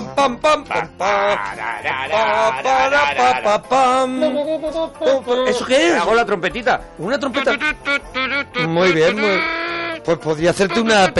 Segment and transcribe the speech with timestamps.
[0.00, 0.88] pam, pam, pam,
[3.68, 4.22] pam.
[5.46, 5.94] ¿Eso qué es?
[5.96, 6.80] Hago la trompetita.
[6.98, 7.56] ¿Una trompeta?
[8.66, 9.40] Muy bien, muy
[10.04, 11.18] Pues podría hacerte una app.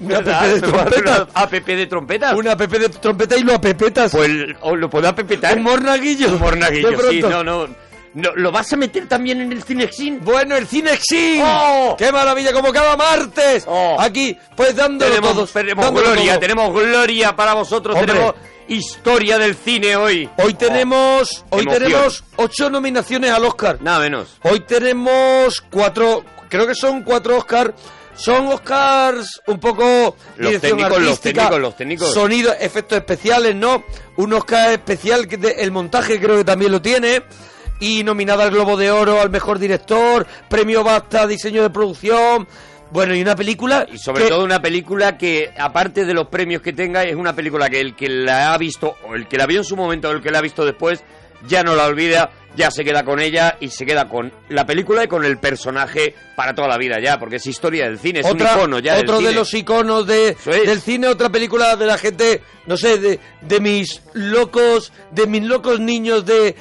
[0.00, 1.26] Una app de trompeta.
[1.34, 2.34] Una app de trompetas.
[2.34, 4.12] Una app de trompeta y lo apepetas.
[4.12, 5.56] Pues o lo puedo apepetar.
[5.56, 6.28] Un mornaguillo.
[6.28, 7.20] Un mornaguillo, sí.
[7.20, 7.85] No, no.
[8.16, 10.20] No, ¿Lo vas a meter también en el Cinexin?
[10.24, 11.42] Bueno, el Cinexin.
[11.44, 11.94] ¡Oh!
[11.98, 12.50] ¡Qué maravilla!
[12.52, 13.64] Como cada martes.
[13.68, 13.96] ¡Oh!
[14.00, 15.46] Aquí, pues dándolo Tenemos, todo.
[15.46, 16.40] tenemos dándolo gloria, todo.
[16.40, 17.94] tenemos gloria para vosotros.
[17.94, 18.12] Hombre.
[18.14, 18.34] Tenemos
[18.68, 20.28] historia del cine hoy.
[20.38, 21.82] Hoy tenemos, hoy emoción.
[21.82, 23.78] tenemos ocho nominaciones al Oscar.
[23.82, 24.38] Nada menos.
[24.42, 27.74] Hoy tenemos cuatro, creo que son cuatro Oscars.
[28.14, 32.14] Son Oscars un poco Los dirección técnicos, los técnicos, los técnicos.
[32.14, 33.84] sonido, efectos especiales, ¿no?
[34.16, 37.22] Un Oscar especial que de- el montaje creo que también lo tiene
[37.80, 42.46] y nominada al Globo de Oro al mejor director, premio BAFTA diseño de producción.
[42.90, 46.62] Bueno, y una película Y sobre que- todo una película que, aparte de los premios
[46.62, 49.46] que tenga, es una película que el que la ha visto, o el que la
[49.46, 51.02] vio en su momento, o el que la ha visto después,
[51.48, 55.04] ya no la olvida, ya se queda con ella y se queda con la película
[55.04, 58.26] y con el personaje para toda la vida ya, porque es historia del cine, es
[58.26, 59.34] otra, un icono ya del otro de cine.
[59.34, 60.44] los iconos de, es.
[60.44, 65.42] del cine, otra película de la gente, no sé, de, de mis locos, de mis
[65.42, 66.54] locos niños de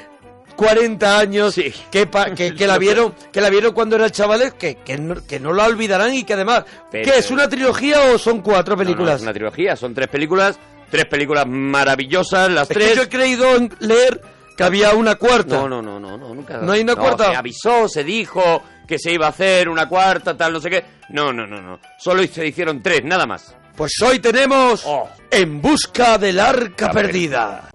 [0.56, 1.74] 40 años Sí.
[1.92, 5.16] que, pa- que, que la vieron que la vieron cuando eran chavales que, que, no,
[5.26, 8.76] que no la olvidarán y que además Pero- ¿qué es una trilogía o son cuatro
[8.76, 9.16] No, no, películas?
[9.18, 10.58] es una trilogía, son tres películas,
[10.90, 12.90] tres películas maravillosas, las Es tres.
[12.90, 13.48] que yo he creído
[13.80, 14.22] leer
[14.58, 15.58] que había una cuarta.
[15.58, 16.58] No, no, no, no, no, nunca.
[16.60, 17.26] ¿No hay una cuarta?
[17.32, 20.86] Se avisó, se dijo que se iba a hacer una cuarta, tal, no sé qué.
[21.10, 21.80] No, no, no, no.
[22.00, 23.54] Solo se hicieron tres, nada más.
[23.76, 25.10] Pues hoy tenemos Oh.
[25.30, 27.70] En busca del arca perdida.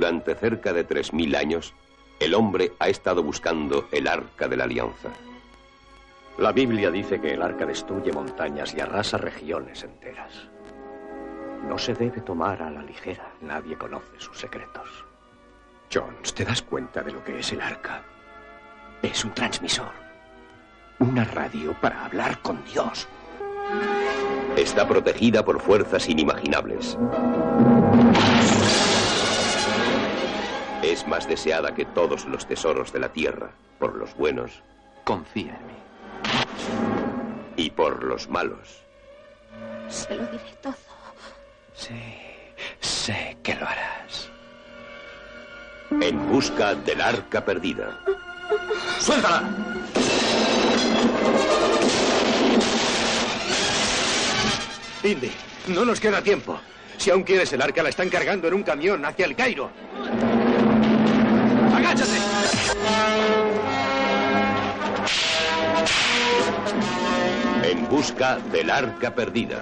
[0.00, 1.74] Durante cerca de 3.000 años,
[2.20, 5.10] el hombre ha estado buscando el arca de la alianza.
[6.38, 10.48] La Biblia dice que el arca destruye montañas y arrasa regiones enteras.
[11.68, 13.30] No se debe tomar a la ligera.
[13.42, 15.04] Nadie conoce sus secretos.
[15.92, 18.02] Jones, ¿te das cuenta de lo que es el arca?
[19.02, 19.92] Es un transmisor.
[20.98, 23.06] Una radio para hablar con Dios.
[24.56, 26.96] Está protegida por fuerzas inimaginables.
[30.90, 34.60] Es más deseada que todos los tesoros de la tierra, por los buenos
[35.04, 35.74] Confía en mí.
[37.56, 38.82] y por los malos.
[39.88, 40.74] Se lo diré todo.
[41.74, 41.94] Sí,
[42.80, 44.30] sé que lo harás.
[45.92, 47.98] En busca del arca perdida.
[48.98, 49.48] ¡Suéltala!
[55.02, 55.30] Indy,
[55.68, 56.60] no nos queda tiempo.
[56.98, 59.70] Si aún quieres el arca, la están cargando en un camión hacia el Cairo.
[67.70, 69.60] En busca del arca perdida.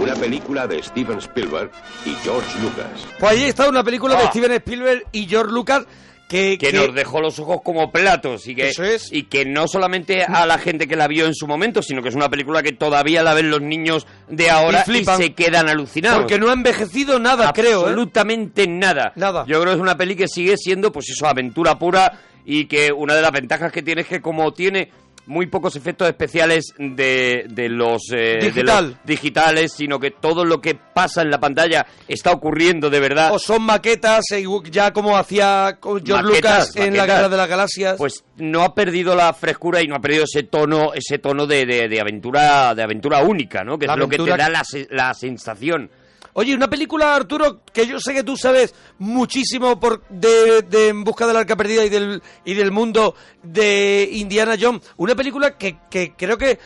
[0.00, 1.70] Una película de Steven Spielberg
[2.04, 3.06] y George Lucas.
[3.18, 4.30] Pues ahí está una película de Ah.
[4.30, 5.84] Steven Spielberg y George Lucas
[6.28, 9.12] que, Que, que- nos dejó los ojos como platos y que, Eso es.
[9.12, 12.08] y que no solamente a la gente que la vio en su momento, sino que
[12.08, 16.20] es una película que todavía la ven los niños de ahora Y se quedan alucinados.
[16.20, 17.84] porque no ha envejecido nada, creo, ¿eh?
[17.90, 19.12] Absolutamente nada.
[19.16, 19.44] Nada.
[19.46, 22.90] Yo creo que es una peli que sigue siendo, pues eso, aventura pura y que
[22.90, 24.90] una de las ventajas que tiene es que como tiene
[25.26, 28.86] muy pocos efectos especiales de, de los, eh, de Digital.
[28.88, 33.32] los digitales, sino que todo lo que pasa en la pantalla está ocurriendo de verdad.
[33.32, 37.06] O son maquetas, eh, ya como hacía George Maquetas, Lucas en la.
[37.06, 37.96] Guerra de las Galaxias.
[37.96, 41.64] pues no ha perdido la frescura y no ha perdido ese tono ese tono de,
[41.64, 44.62] de- de aventura de aventura única no que La es lo que te da la,
[44.90, 45.90] la sensación
[46.34, 51.04] Oye, una película, Arturo, que yo sé que tú sabes muchísimo por de, de En
[51.04, 54.82] busca del arca perdida y del, y del mundo de Indiana Jones.
[54.96, 56.58] Una película que, que creo que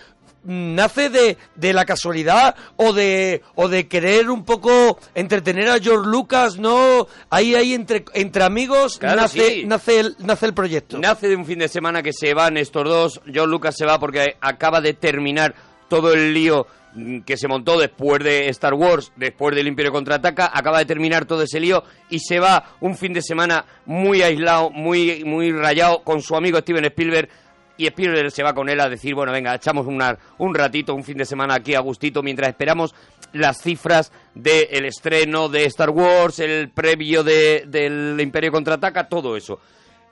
[0.44, 6.08] nace de, de la casualidad o de, o de querer un poco entretener a George
[6.08, 7.06] Lucas, ¿no?
[7.28, 9.64] Ahí, ahí entre, entre amigos Claro, nace, sí.
[9.66, 10.98] nace, el, nace el proyecto.
[10.98, 13.98] nace de un fin de semana que se van estos dos John Lucas se va
[13.98, 15.54] porque acaba de terminar
[15.88, 16.66] todo el lío
[17.26, 21.42] que se montó después de Star Wars, después del Imperio Contraataca, acaba de terminar todo
[21.42, 26.22] ese lío y se va un fin de semana muy aislado, muy, muy rayado con
[26.22, 27.28] su amigo Steven Spielberg
[27.76, 31.04] y Spielberg se va con él a decir, bueno, venga, echamos una- un ratito, un
[31.04, 32.92] fin de semana aquí a gustito mientras esperamos
[33.32, 39.60] las cifras del estreno de Star Wars, el previo de, del Imperio Contraataca, todo eso.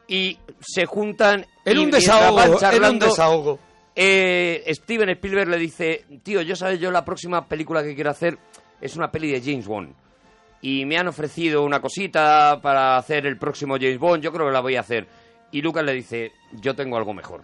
[0.06, 1.44] Y se juntan...
[1.64, 3.58] En y un mientras desahogo, van en un charlando, desahogo.
[3.96, 8.38] Eh, Steven Spielberg le dice, tío, yo sabes, yo la próxima película que quiero hacer
[8.78, 9.94] es una peli de James Bond.
[10.60, 14.52] Y me han ofrecido una cosita para hacer el próximo James Bond, yo creo que
[14.52, 15.06] la voy a hacer.
[15.50, 17.42] Y Lucas le dice, yo tengo algo mejor.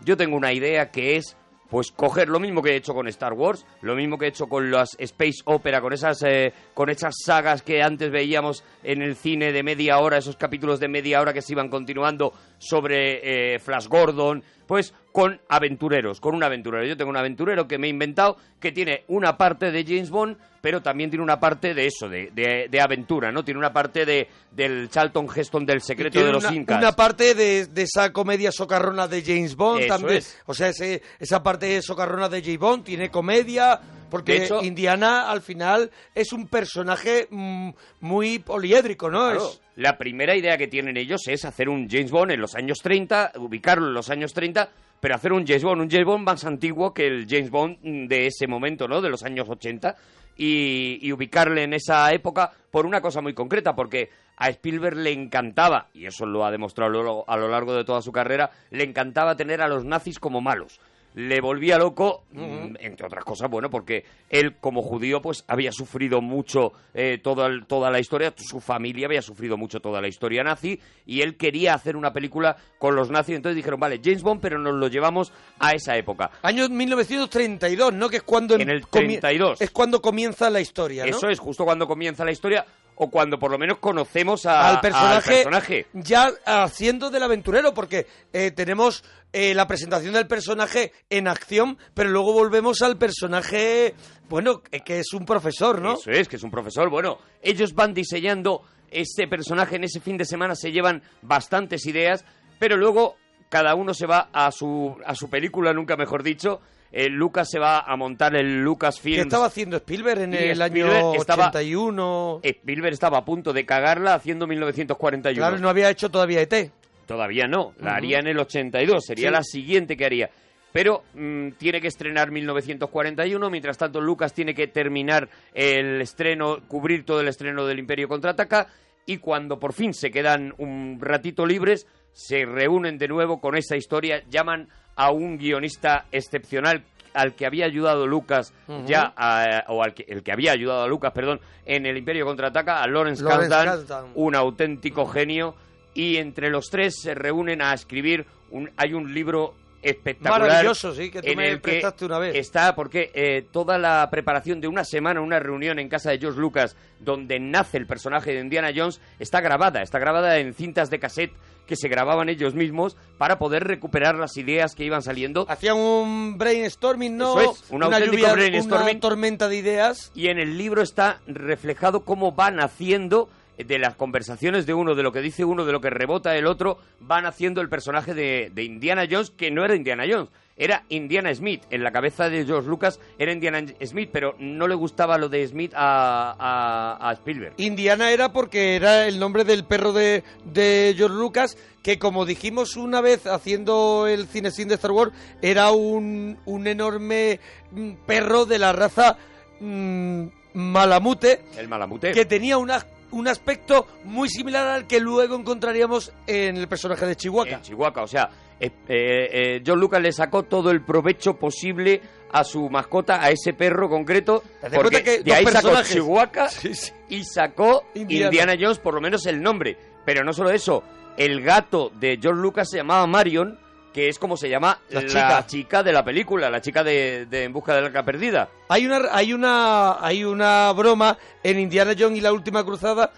[0.00, 1.36] Yo tengo una idea que es
[1.68, 4.46] pues coger lo mismo que he hecho con Star Wars, lo mismo que he hecho
[4.46, 9.16] con las Space Opera, con esas, eh, con esas sagas que antes veíamos en el
[9.16, 13.58] cine de media hora, esos capítulos de media hora que se iban continuando sobre eh,
[13.58, 16.84] Flash Gordon, pues con aventureros, con un aventurero.
[16.84, 20.36] Yo tengo un aventurero que me he inventado que tiene una parte de James Bond,
[20.60, 23.44] pero también tiene una parte de eso, de, de, de aventura, ¿no?
[23.44, 26.78] Tiene una parte de, del Charlton Heston del secreto de los una, Incas.
[26.78, 30.18] una parte de, de esa comedia socarrona de James Bond Eso también.
[30.18, 30.36] es.
[30.46, 33.80] O sea, ese- esa parte socarrona de James Bond tiene comedia.
[34.10, 37.70] Porque De hecho- Indiana al final es un personaje mm,
[38.00, 39.30] muy poliédrico, ¿no?
[39.30, 42.54] Claro, Es- La primera idea que tienen ellos es hacer un James Bond en los
[42.54, 44.70] años 30, ubicarlo en los años 30,
[45.00, 48.06] pero hacer un James Bond, un James Bond más antiguo que el James Bond mm,
[48.06, 49.02] de ese momento, ¿no?
[49.02, 49.94] De los años 80,
[50.38, 55.12] y, y ubicarle en esa época por una cosa muy concreta, porque a Spielberg le
[55.12, 58.84] encantaba, y eso lo ha demostrado lo- a lo largo de toda su carrera, le
[58.84, 60.78] encantaba tener a los nazis como malos.
[61.16, 66.20] Le volvía loco, mm, entre otras cosas, bueno, porque él como judío pues había sufrido
[66.20, 70.44] mucho eh, toda, el- toda la historia, su familia había sufrido mucho toda la historia
[70.44, 74.42] nazi y él quería hacer una película con los nazis, entonces dijeron, vale, James Bond,
[74.42, 76.30] pero nos lo llevamos a esa época.
[76.42, 78.08] Año 1932, ¿no?
[78.10, 78.54] Que es cuando...
[78.56, 79.60] En el comie- 32.
[79.62, 81.16] Es cuando comienza la historia, ¿no?
[81.16, 82.66] Eso es justo cuando comienza la historia
[82.96, 85.86] o cuando por lo menos conocemos a- al personaje, personaje.
[85.92, 92.08] ya haciendo del aventurero, porque eh, tenemos eh, la presentación del personaje en acción, pero
[92.10, 93.94] luego volvemos al personaje,
[94.28, 95.94] bueno, eh, que es un profesor, ¿no?
[95.94, 96.88] Eso es, que es un profesor.
[96.90, 102.24] Bueno, ellos van diseñando este personaje en ese fin de semana, se llevan bastantes ideas,
[102.58, 103.16] pero luego
[103.50, 106.60] cada uno se va a su, a su película, nunca mejor dicho.
[106.92, 109.20] Eh, Lucas se va a montar el que Lucasfilm.
[109.22, 112.40] estaba haciendo Spielberg en el Spielberg año estaba- 81.
[112.42, 115.34] Spielberg estaba a punto de cagarla haciendo 1941.
[115.46, 116.70] Claro, no había hecho todavía ET.
[117.06, 119.32] Todavía no, la haría en el 82, sería Sí.
[119.32, 120.30] la siguiente que haría.
[120.72, 127.04] Pero mm, tiene que estrenar 1941, mientras tanto Lucas tiene que terminar el estreno, cubrir
[127.04, 128.66] todo el estreno del Imperio Contraataca,
[129.06, 133.76] y cuando por fin se quedan un ratito libres, se reúnen de nuevo con esa
[133.76, 136.82] historia, llaman a un guionista excepcional
[137.14, 138.52] al que había ayudado Lucas
[138.86, 142.26] ya, a- o al que, el que había ayudado a Lucas, perdón, en el Imperio
[142.26, 144.04] Contraataca, a Lawrence, Lawrence Kasdan, Kasdan.
[144.14, 145.54] un auténtico genio
[145.94, 151.10] y entre los tres se reúnen a escribir un hay un libro espectacular Maravilloso, sí,
[151.10, 152.34] que tú en me el que prestaste una vez.
[152.34, 156.40] está porque eh, toda la preparación de una semana una reunión en casa de George
[156.40, 160.98] Lucas donde nace el personaje de Indiana Jones está grabada está grabada en cintas de
[160.98, 161.32] cassette
[161.66, 166.38] que se grababan ellos mismos para poder recuperar las ideas que iban saliendo Hacían un
[166.38, 167.40] brainstorming, ¿no?
[167.40, 168.90] Eso es, un una auténtico lluvia, brainstorming.
[168.90, 170.12] una tormenta de ideas.
[170.14, 173.28] y en el libro está reflejado cómo van haciendo
[173.58, 176.46] de las conversaciones de uno, de lo que dice uno, de lo que rebota el
[176.46, 180.84] otro, van haciendo el personaje de, de Indiana Jones, que no era Indiana Jones, era
[180.88, 181.62] Indiana Smith.
[181.70, 185.46] En la cabeza de George Lucas era Indiana Smith, pero no le gustaba lo de
[185.46, 187.54] Smith a, a- a Spielberg.
[187.58, 192.76] Indiana era porque era el nombre del perro de, de George Lucas, que como dijimos
[192.76, 195.12] una vez haciendo el cine sin de Star Wars,
[195.42, 197.38] era un, un enorme
[197.70, 199.18] mm, perro de la raza
[199.60, 200.24] mm,
[200.54, 202.12] malamute, El malamute.
[202.12, 207.16] que tenía una- un aspecto muy similar al que luego encontraríamos en el personaje de
[207.16, 207.50] Chihuahua.
[207.50, 208.02] en Chihuahua.
[208.02, 209.28] O sea, eh, eh,
[209.58, 212.00] eh, John Lucas le sacó todo el provecho posible
[212.32, 214.42] a su mascota, a ese perro concreto,
[214.74, 215.82] porque que de ahí sacó.
[215.82, 216.92] Chihuahua Sí, sí.
[217.08, 218.26] y sacó Indiana.
[218.26, 218.54] Indiana.
[218.58, 219.76] Jones, por lo menos el nombre.
[220.04, 220.82] Pero no solo eso,
[221.16, 223.58] el gato de George Lucas se llamaba Marion,
[223.96, 225.82] que es como se llama La la, chica.
[225.82, 228.50] de la película, la chica de, de En busca de la arca perdida.
[228.68, 233.10] Hay una, hay una, hay una broma en Indiana Jones y la última cruzada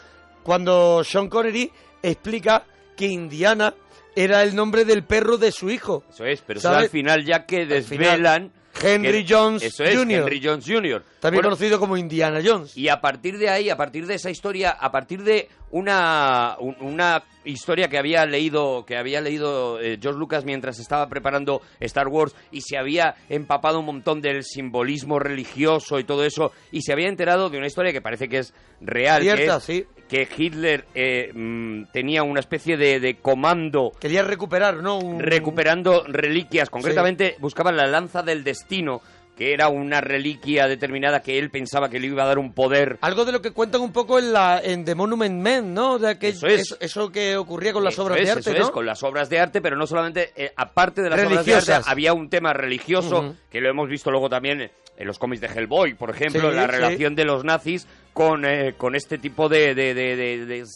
[0.45, 2.63] cuando Sean Connery explica
[2.97, 3.75] que Indiana
[4.15, 6.05] era el nombre del perro de su hijo.
[6.11, 8.53] Eso es, pero al final ya que final, desvelan...
[8.81, 10.21] Henry que- Jones Eso es, Jr..
[10.21, 11.03] Henry Jones Jr.
[11.21, 12.77] También Bueno, conocido como Indiana Jones.
[12.77, 16.77] Y a partir de ahí, a partir de esa historia, a partir de una, un-
[16.81, 22.09] una historia que había leído, que había leído eh, George Lucas mientras estaba preparando Star
[22.09, 26.93] Wars y se había empapado un montón del simbolismo religioso y todo eso, y se
[26.93, 29.87] había enterado de una historia que parece que es real, que, Cierta, es sí.
[30.09, 34.99] que Hitler eh, mm, tenía una especie de, de comando Quería recuperar, ¿no?
[34.99, 36.71] Un- recuperando reliquias.
[36.71, 39.01] Concretamente buscaban la lanza del destino,
[39.39, 42.99] que era una reliquia determinada que él pensaba que le iba a dar un poder
[43.03, 45.99] Algo de lo que cuentan un poco en la en The Monument Men, ¿no?
[46.01, 46.61] De que Eso es.
[46.63, 48.65] eso, eso que ocurría con las Eso obras es, de arte, eso ¿no?
[48.65, 51.37] es, con las obras de arte, pero no solamente, eh, aparte de las obras de
[51.39, 51.79] Religiosas.
[51.79, 53.37] arte, había un tema religioso, Ujú.
[53.49, 56.63] que lo hemos visto luego también en los cómics de Hellboy, por ejemplo, Sí, la
[56.67, 56.71] sí.
[56.73, 60.67] relación de los nazis con, eh, con este tipo de, de, de- de- de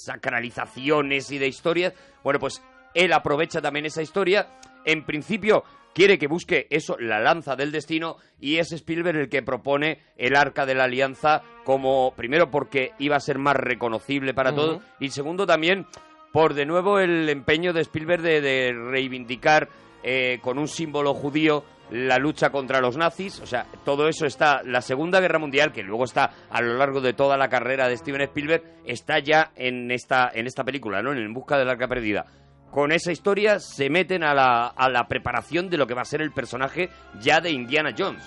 [0.43, 1.93] sacralizaciones y de historias.
[2.23, 2.63] Bueno, pues
[2.95, 4.47] él aprovecha también esa historia.
[4.85, 9.43] En principio quiere que busque eso, la lanza del destino, y es Spielberg el que
[9.43, 14.55] propone el arca de la alianza como, primero porque iba a ser más reconocible para
[14.55, 15.87] todos, y segundo también
[16.33, 19.69] por de nuevo el empeño de Spielberg de, de reivindicar
[20.03, 24.63] eh, con un símbolo judío la lucha contra los nazis, o sea, todo eso está,
[24.65, 27.99] la Segunda Guerra Mundial, que luego está a lo largo de toda la carrera de
[27.99, 31.13] Steven Spielberg, está ya en esta, en esta película, ¿no?
[31.13, 32.25] En En Busca del Arca Perdida.
[32.73, 36.07] Con esa historia se meten a la, a la preparación de lo que va a
[36.07, 36.89] ser el personaje
[37.21, 38.25] ya de Indiana Jones.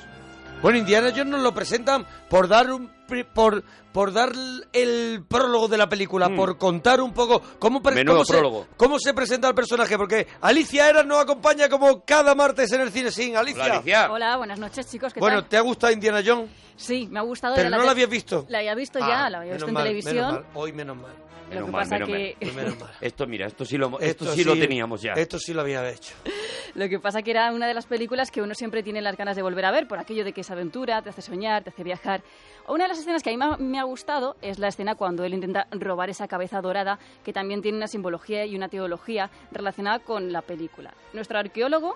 [0.62, 4.32] Bueno, Indiana Jones nos lo presentan por dar un pri- por por dar
[4.74, 6.36] el prólogo de la película, Mm.
[6.36, 8.42] por contar un poco cómo, cómo, se,
[8.76, 12.92] cómo se presenta el personaje, porque Alicia Eras nos acompaña como cada martes en el
[12.92, 13.64] cine sin Alicia.
[13.64, 14.12] Hola, Alicia.
[14.12, 15.14] Hola, buenas noches, chicos.
[15.14, 15.50] ¿Qué Bueno, tal?
[15.50, 16.50] ¿te ha gustado Indiana Jones?
[16.76, 17.56] Sí, me ha gustado.
[17.56, 18.46] Pero no la habías visto.
[18.50, 20.16] La había visto Ah, ya, la había visto en mal, televisión.
[20.16, 20.46] menos mal.
[20.56, 21.12] Hoy menos mal.
[21.50, 22.90] Lo Menos que mal, pasa menos que Menos mal.
[23.02, 25.14] Esto, mira, esto sí lo, esto sí lo teníamos ya.
[25.14, 26.14] Esto sí lo había hecho.
[26.76, 29.36] lo que pasa que era una de las películas que uno siempre tiene las ganas
[29.36, 31.84] de volver a ver por aquello de que es aventura, te hace soñar, te hace
[31.84, 32.22] viajar.
[32.68, 34.96] Una de las escenas que a mí me ha- me ha gustado es la escena
[34.96, 39.30] cuando él intenta robar esa cabeza dorada que también tiene una simbología y una teología
[39.52, 40.94] relacionada con la película.
[41.14, 41.96] Nuestro arqueólogo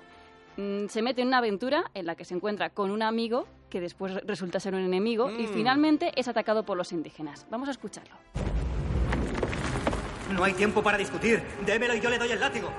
[0.57, 3.81] mm, se mete en una aventura en la que se encuentra con un amigo que
[3.81, 5.53] después resulta ser un enemigo y Mm.
[5.53, 7.45] finalmente es atacado por los indígenas.
[7.49, 8.15] Vamos a escucharlo.
[10.31, 11.43] No hay tiempo para discutir.
[11.65, 12.69] Démelo y yo le doy el látigo.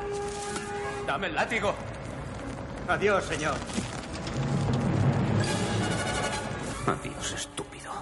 [1.06, 1.74] Dame el látigo.
[2.88, 3.54] Adiós, señor.
[6.86, 7.92] Adiós, estúpido.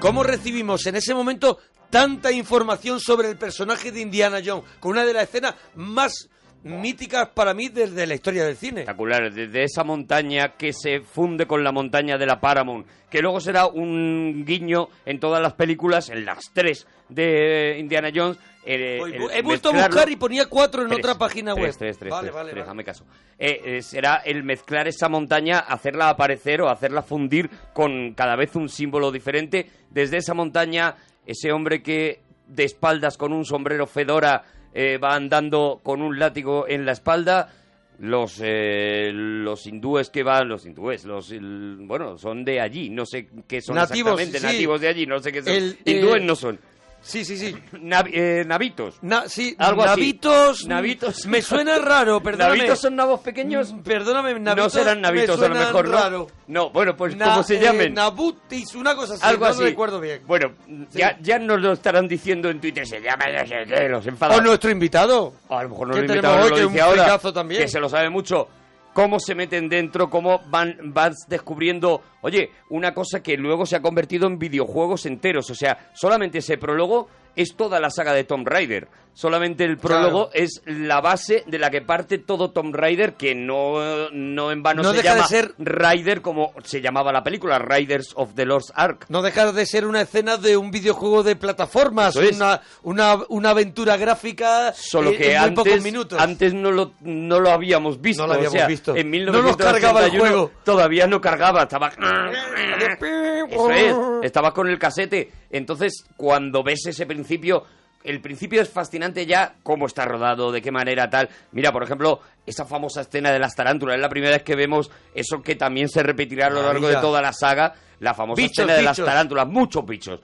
[0.00, 1.58] ¿Cómo recibimos en ese momento
[1.90, 4.64] tanta información sobre el personaje de Indiana Jones?
[4.80, 6.28] Con una de las escenas más
[6.64, 8.80] míticas para mí desde la historia del cine.
[8.80, 13.40] espectacular, desde esa montaña que se funde con la montaña de la Paramount, que luego
[13.40, 18.38] será un guiño en todas las películas, en las tres de Indiana Jones.
[18.64, 21.52] eh, Hoy el bu- he vuelto a buscar y ponía cuatro en Tres, otra página
[21.54, 21.74] web.
[21.76, 22.70] Tres, tres, vale, tres, vale, tres, vale.
[22.70, 23.04] hazme caso.
[23.38, 28.54] Eh, eh, será el mezclar esa montaña, hacerla aparecer o hacerla fundir con cada vez
[28.54, 29.66] un símbolo diferente.
[29.90, 30.94] Desde esa montaña,
[31.26, 36.66] ese hombre que de espaldas con un sombrero fedora eh, va andando con un látigo
[36.68, 37.52] en la espalda.
[37.98, 43.06] Los, eh, los hindúes que van, los hindúes, los, el- bueno, son de allí, no
[43.06, 44.44] sé qué son Nativos, exactamente, sí.
[44.46, 45.52] nativos de allí, no sé qué son.
[45.52, 46.58] El, hindúes eh, no son.
[47.02, 47.54] Sí, sí, sí.
[47.82, 48.98] Nav- eh, navitos.
[49.02, 49.90] Na- sí, Algo así.
[49.90, 50.66] navitos.
[50.66, 51.26] Navitos.
[51.26, 52.58] Me suena raro, perdóname.
[52.58, 53.72] ¿Navitos son nabos pequeños?
[53.72, 54.72] Mm, Perdóname, no navitos.
[54.72, 55.96] serán navitos me a lo mejor, ¿no?
[55.98, 56.26] raro.
[56.46, 57.94] No, bueno, pues Na- como se eh, llamen.
[57.94, 59.22] Nabutis, una cosa así.
[59.24, 59.62] algo no así.
[59.64, 60.22] recuerdo bien.
[60.26, 60.52] Bueno,
[60.92, 64.44] ya, ya nos lo estarán diciendo en Twitter, se llama no los O enfadados.
[64.44, 65.34] nuestro invitado.
[65.48, 66.50] A lo mejor no ¿Qué lo invitado hoy?
[66.50, 67.62] lo Que dice ahora, también.
[67.62, 68.48] que se lo sabe mucho.
[68.92, 73.82] Cómo se meten dentro, cómo van, vas descubriendo, oye, una cosa que luego se ha
[73.82, 75.48] convertido en videojuegos enteros.
[75.50, 78.88] O sea, solamente ese prólogo es toda la saga de Tomb Raider.
[79.14, 80.44] Solamente el prólogo Claro.
[80.44, 84.82] es la base de la que parte todo Tomb Raider, que no, no en vano
[84.82, 88.70] No se deja de ser- Raider como se llamaba la película, Riders of the Lost
[88.74, 89.04] Ark.
[89.10, 92.36] No dejar de ser una escena de un videojuego de plataformas, es.
[92.36, 96.18] una, una, una aventura gráfica Solo eh, que en muy pocos antes, minutos.
[96.20, 98.22] antes no, lo, no lo habíamos visto.
[98.22, 98.96] No lo habíamos o sea, visto.
[98.96, 100.50] En No nos cargaba el 1981 juego.
[100.64, 101.88] Todavía no cargaba, estaba...
[103.50, 105.30] Eso es, estabas con el casete.
[105.50, 107.64] Entonces, cuando ves ese principio,
[108.04, 111.28] el principio es fascinante ya, cómo está rodado, de qué manera tal.
[111.52, 114.90] Mira, por ejemplo, esa famosa escena de las tarántulas, es la primera vez que vemos
[115.14, 118.58] eso que también se repetirá a lo largo de toda la saga, la famosa Bichos,
[118.58, 120.20] escena de las tarántulas, muchos bichos.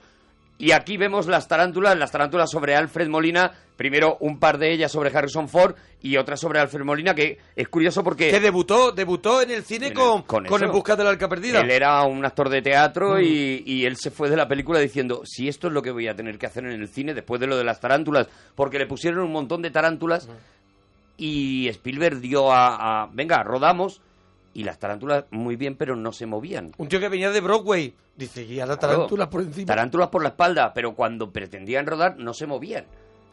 [0.61, 4.91] Y aquí vemos las tarántulas, las tarántulas sobre Alfred Molina, primero un par de ellas
[4.91, 8.29] sobre Harrison Ford y otra sobre Alfred Molina, que es curioso porque...
[8.29, 10.45] Que debutó, debutó en el cine En el- con, con.
[10.61, 11.61] En busca del arca perdida.
[11.61, 13.21] Él era un actor de teatro Mm.
[13.23, 16.09] y, y él se fue de la película diciendo, si esto es lo que voy
[16.09, 18.85] a tener que hacer en el cine después de lo de las tarántulas, porque le
[18.85, 20.27] pusieron un montón de tarántulas
[21.17, 24.01] y Spielberg dio a, a, venga, rodamos
[24.53, 26.71] y las tarántulas muy bien, pero no se movían.
[26.77, 27.93] Un tío que venía de Broadway.
[28.15, 29.67] Dice, y ahora tarántulas por encima.
[29.67, 32.85] Tarántulas por la espalda, pero cuando pretendían rodar no se movían.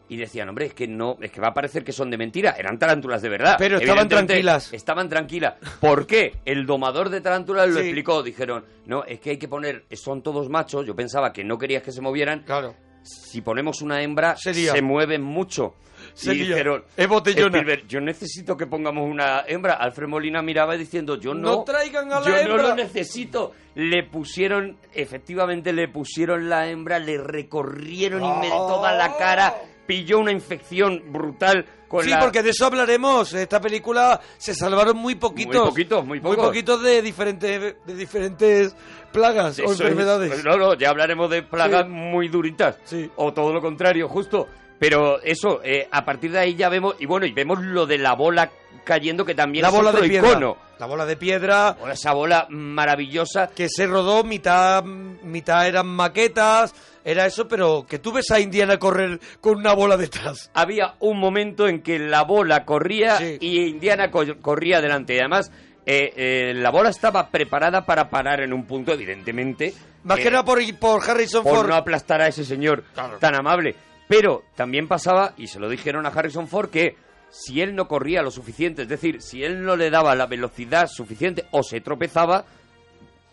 [0.09, 2.51] Y decían, hombre, es que no, es que va a parecer que son de mentira.
[2.57, 3.55] Eran tarántulas de verdad.
[3.59, 4.71] Pero estaban tranquilas.
[4.71, 5.55] Estaban tranquilas.
[5.81, 6.37] ¿Por qué?
[6.45, 7.87] El domador de tarántulas lo Sí.
[7.87, 8.23] explicó.
[8.23, 10.85] Dijeron, no, es que hay que poner, son todos machos.
[10.85, 12.43] Yo pensaba que no querías que se movieran.
[12.43, 12.73] Claro.
[13.03, 14.71] Si ponemos una hembra, Sería.
[14.71, 15.75] se mueven mucho.
[16.17, 16.45] Y Sería.
[16.47, 17.59] dijeron, Es botellona.
[17.59, 19.75] Spielberg, yo necesito que pongamos una hembra.
[19.75, 21.49] Alfred Molina miraba diciendo, yo no.
[21.57, 22.69] No traigan a la yo no hembra.
[22.69, 23.51] lo necesito.
[23.75, 28.67] Le pusieron, efectivamente le pusieron la hembra, le recorrieron inme- Oh.
[28.67, 29.53] toda la cara
[29.85, 32.19] pilló una infección brutal con sí, la...
[32.19, 33.33] porque de eso hablaremos.
[33.33, 35.55] Esta película se salvaron muy poquitos.
[35.61, 36.47] Muy poquitos, muy pocos.
[36.47, 38.75] poquitos de diferentes, de diferentes
[39.13, 40.43] plagas o es- enfermedades.
[40.43, 41.89] no, no, ya hablaremos de plagas Sí.
[41.91, 42.79] muy duritas.
[42.83, 43.09] Sí.
[43.15, 44.47] O todo lo contrario, justo.
[44.79, 47.97] Pero eso, eh, a partir de ahí ya vemos, y bueno, y vemos lo de
[47.97, 48.51] la bola
[48.83, 50.29] cayendo, que también la es bola otro de piedra.
[50.29, 50.57] icono.
[50.79, 51.75] La bola de piedra.
[51.81, 53.47] O esa bola maravillosa.
[53.47, 58.77] Que se rodó, mitad, mitad eran maquetas, era eso, pero que tú ves a Indiana
[58.77, 60.51] correr con una bola detrás.
[60.53, 63.37] Había un momento en que la bola corría Sí.
[63.41, 65.15] y Indiana co- corría delante.
[65.15, 65.51] Y además,
[65.85, 69.73] eh, eh, la bola estaba preparada para parar en un punto, evidentemente.
[70.03, 71.69] Más eh, que nada por, por Harrison por Ford.
[71.69, 73.17] no aplastar a ese señor Claro.
[73.17, 73.75] tan amable.
[74.07, 76.95] Pero también pasaba, y se lo dijeron a Harrison Ford, que
[77.29, 80.87] si él no corría lo suficiente, es decir, si él no le daba la velocidad
[80.87, 82.45] suficiente o se tropezaba,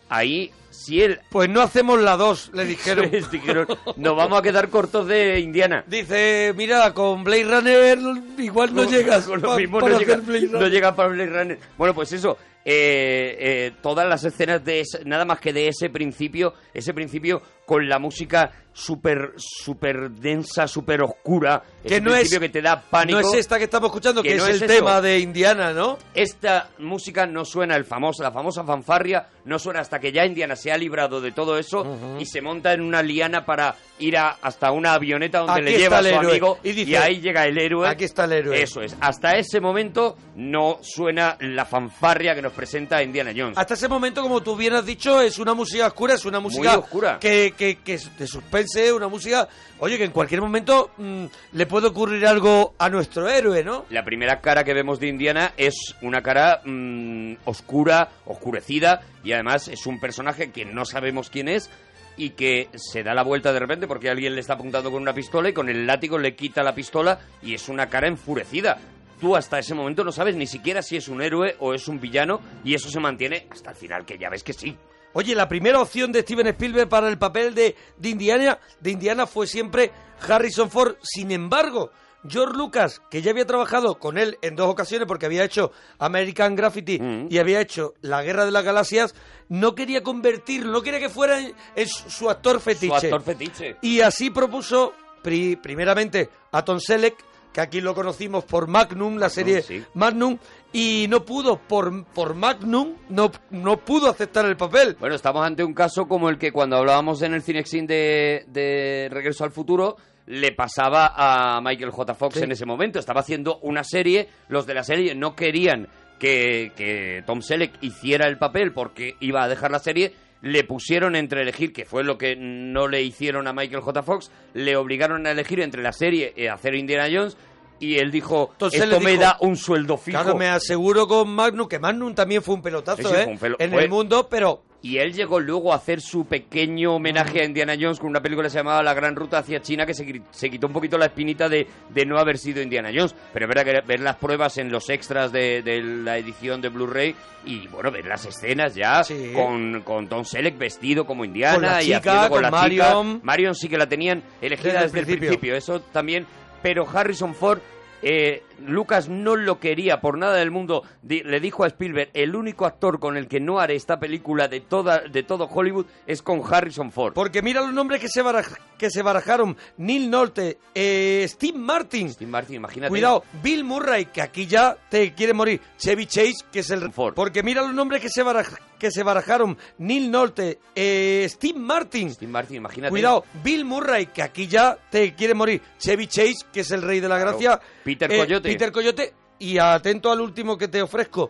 [0.09, 1.19] ahí, si él...
[1.29, 3.09] Pues no hacemos la dos, le dijeron.
[3.11, 5.83] Les dijeron, nos vamos a quedar cortos de Indiana.
[5.87, 7.99] Dice, mira, con Blade Runner
[8.37, 11.59] igual no llegas con lo mismo para no, llega, no llega para Blade Runner.
[11.77, 12.37] Bueno, pues eso.
[12.65, 17.41] eh, eh, todas las escenas de ese- nada más que de ese principio, ese principio
[17.65, 22.81] con la música súper súper densa, súper oscura, Que ese no es- que te da
[22.81, 23.21] pánico.
[23.21, 24.65] No es esta que estamos escuchando, que, Que es el es eso.
[24.67, 25.97] tema de Indiana, ¿no?
[26.13, 30.57] Esta música no suena el famoso, la famosa fanfarria, no suena hasta que ya Indiana
[30.57, 31.85] se ha librado de todo eso
[32.19, 35.77] y se monta en una liana para ir a- hasta una avioneta donde Aquí le
[35.77, 36.31] lleva a su héroe.
[36.31, 37.87] amigo Y ahí llega el héroe.
[37.87, 38.61] Aquí está el héroe.
[38.61, 38.93] Eso es.
[38.99, 43.57] Hasta ese momento no suena la fanfarria que nos presenta Indiana Jones.
[43.57, 46.77] Hasta ese momento, como tú bien has dicho, es una música oscura, es una música
[46.77, 47.19] oscura.
[47.19, 49.47] Que, que, que de suspense, una música,
[49.79, 53.85] oye, que en cualquier momento mm, le puede ocurrir algo a nuestro héroe, ¿no?
[53.89, 59.67] La primera cara que vemos de Indiana es una cara mm, oscura, oscurecida, y además
[59.67, 61.69] es un personaje que no sabemos quién es
[62.17, 65.13] y que se da la vuelta de repente porque alguien le está apuntando con una
[65.13, 68.77] pistola y con el látigo le quita la pistola y es una cara enfurecida.
[69.19, 71.99] Tú hasta ese momento no sabes ni siquiera si es un héroe o es un
[71.99, 74.77] villano y eso se mantiene hasta el final, que ya ves que sí.
[75.17, 79.25] Oye, la primera opción de Steven Spielberg para el papel de, de Indiana, de Indiana
[79.25, 79.91] fue siempre
[80.27, 80.95] Harrison Ford.
[81.01, 81.89] Sin embargo,
[82.27, 86.55] George Lucas, que ya había trabajado con él en dos ocasiones porque había hecho American
[86.55, 87.27] Graffiti Mm.
[87.29, 89.15] y había hecho La Guerra de las Galaxias,
[89.47, 92.87] no quería convertirlo, no quería que fuera en, en su, actor fetiche.
[92.99, 93.77] Su actor fetiche.
[93.81, 97.15] Y así propuso pri- primeramente a Tom Selleck,
[97.55, 99.81] que aquí lo conocimos por Magnum, la serie sí.
[99.93, 100.37] Magnum,
[100.73, 104.97] y no pudo, por, por Magnum, no, no pudo aceptar el papel.
[104.99, 109.07] Bueno, estamos ante un caso como el que cuando hablábamos en el Cinexin de, de
[109.09, 112.13] Regreso al Futuro le pasaba a Michael J.
[112.13, 112.43] Fox Sí.
[112.43, 112.99] en ese momento.
[112.99, 115.87] Estaba haciendo una serie, los de la serie no querían
[116.19, 120.13] que, que Tom Selleck hiciera el papel porque iba a dejar la serie.
[120.45, 124.03] Le pusieron entre elegir, que fue lo que no le hicieron a Michael J.
[124.03, 127.35] Fox, le obligaron a elegir entre la serie y hacer Indiana Jones.
[127.79, 130.21] Y él dijo, Entonces esto me da un sueldo fijo.
[130.21, 133.23] Claro, me aseguro con Magnum, que Magnum también fue un pelotazo, Sí, sí, ¿eh?
[133.23, 136.25] fue un pelo- en fue- el mundo, pero Y él llegó luego a hacer su
[136.25, 139.59] pequeño homenaje a Indiana Jones con una película que se llamaba La Gran Ruta hacia
[139.59, 140.05] China, que se,
[140.51, 143.15] quitó un poquito la espinita de, de no haber sido Indiana Jones.
[143.33, 146.69] Pero es verdad que ver las pruebas en los extras de, de la edición de
[146.69, 149.31] Blu-ray y, bueno, ver las escenas ya Sí.
[149.33, 153.13] con, con Tom Selleck vestido como Indiana Con la y haciendo con, con la Marion.
[153.15, 153.25] chica.
[153.25, 155.29] Marion sí que la tenían elegida Desde el principio.
[155.29, 155.55] principio.
[155.55, 156.27] Eso también.
[156.61, 157.59] Pero Harrison Ford
[158.03, 160.83] eh, Lucas no lo quería por nada del mundo.
[161.03, 164.61] Le dijo a Spielberg, el único actor con el que no haré esta película de,
[164.61, 167.13] toda, de todo Hollywood es con Harrison Ford.
[167.13, 169.55] Porque mira los nombres que se, baraj- que se barajaron.
[169.77, 172.11] Neil Nolte, eh, Steve Martin.
[172.11, 172.89] Steve Martin, imagínate.
[172.89, 175.61] Cuidado, Bill Murray, que aquí ya te quiere morir.
[175.77, 176.91] Chevy Chase, que es el...
[176.91, 177.13] Ford.
[177.13, 179.57] Porque mira los nombres que se, baraj- que se barajaron.
[179.79, 182.11] Neil Nolte, eh, Steve Martin.
[182.13, 182.89] Steve Martin, imagínate.
[182.89, 185.61] Cuidado, Bill Murray, que aquí ya te quiere morir.
[185.77, 187.31] Chevy Chase, que es el rey de la Claro.
[187.31, 187.59] gracia.
[187.83, 188.44] Peter Eh, Coyote.
[188.51, 189.13] Peter Coyote.
[189.37, 191.29] Y atento al último que te ofrezco.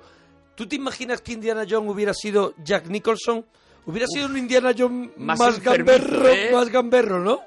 [0.56, 3.45] ¿Tú te imaginas que Indiana Jones hubiera sido Jack Nicholson?
[3.88, 6.49] Hubiera sido un Indiana Jones más más, gamberro, ¿eh?
[6.51, 7.41] más gamberro, ¿no?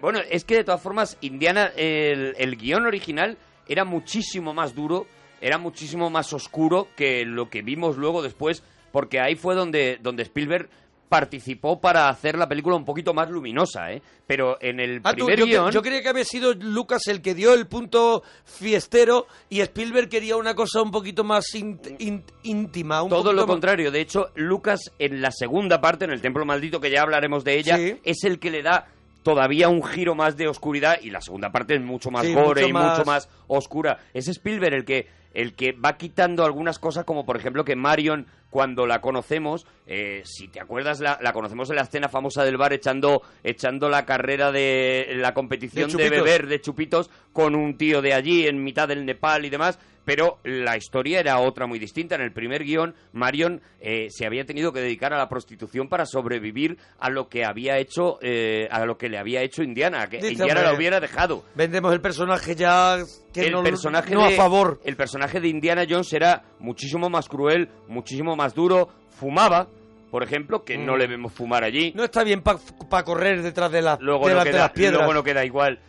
[0.00, 5.06] Bueno, es que de todas formas, Indiana, el, el guion original era muchísimo más duro,
[5.40, 10.22] era muchísimo más oscuro que lo que vimos luego después, porque ahí fue donde, donde
[10.22, 10.70] Spielberg
[11.08, 14.02] participó para hacer la película un poquito más luminosa, ¿eh?
[14.26, 15.70] Pero en el Ah, tú, primer yo, guion...
[15.70, 20.36] yo creía que había sido Lucas el que dio el punto fiestero y Spielberg quería
[20.36, 23.02] una cosa un poquito más int- int- íntima.
[23.02, 23.90] Un Todo lo más- contrario.
[23.90, 27.58] De hecho, Lucas en la segunda parte, en el Templo Maldito, que ya hablaremos de
[27.58, 27.96] ella, Sí.
[28.04, 28.86] es el que le da
[29.22, 32.62] todavía un giro más de oscuridad y la segunda parte es mucho más Sí, gore
[32.62, 33.98] mucho y mucho más oscura.
[34.12, 38.26] Es Spielberg el que el que va quitando algunas cosas, como por ejemplo que Marion,
[38.50, 42.56] cuando la conocemos, eh, si te acuerdas, la, la conocemos en la escena famosa del
[42.56, 48.00] bar echando, echando la carrera de la competición De beber de chupitos con un tío
[48.00, 49.78] de allí en mitad del Nepal y demás.
[50.04, 52.14] Pero la historia era otra muy distinta.
[52.14, 56.04] En el primer guion, Marion eh, se había tenido que dedicar a la prostitución para
[56.04, 60.18] sobrevivir a lo que había hecho, eh, a lo que le había hecho Indiana, que
[60.18, 62.98] Dice, Indiana la hubiera dejado Vendemos el personaje ya
[63.32, 64.80] que el no, personaje no de, a favor.
[64.84, 68.88] El personaje de Indiana Jones era muchísimo más cruel, muchísimo más duro.
[69.10, 69.68] Fumaba,
[70.10, 70.98] por ejemplo, que no Mm.
[70.98, 71.92] le vemos fumar allí.
[71.94, 74.70] No está bien para correr detrás de, la, Luego, de, no la- de queda, las
[74.72, 74.98] piedras.
[74.98, 75.80] luego no queda igual.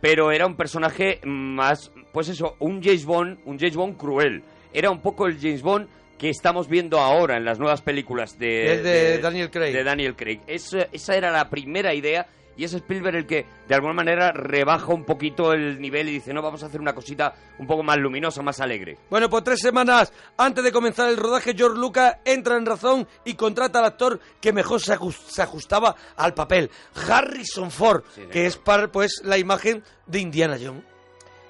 [0.00, 4.42] Pero era un personaje más, pues eso, un James Bond, un James Bond cruel.
[4.72, 8.74] Era un poco el James Bond que estamos viendo ahora en las nuevas películas de,
[8.74, 9.72] Es de Daniel Craig.
[9.72, 10.38] de Daniel Craig.
[10.46, 14.92] Esa, esa era la primera idea y es Spielberg el que de alguna manera rebaja
[14.92, 17.96] un poquito el nivel y dice, no, vamos a hacer una cosita un poco más
[17.98, 18.98] luminosa, más alegre.
[19.10, 23.34] Bueno, pues tres semanas antes de comenzar el rodaje, George Lucas entra en razón y
[23.34, 24.96] contrata al actor que mejor se,
[25.28, 26.70] se ajustaba al papel,
[27.08, 30.82] Harrison Ford, que es par- pues la imagen de Indiana Jones.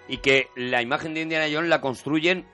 [0.08, 2.46] y que la imagen de Indiana Jones la construyen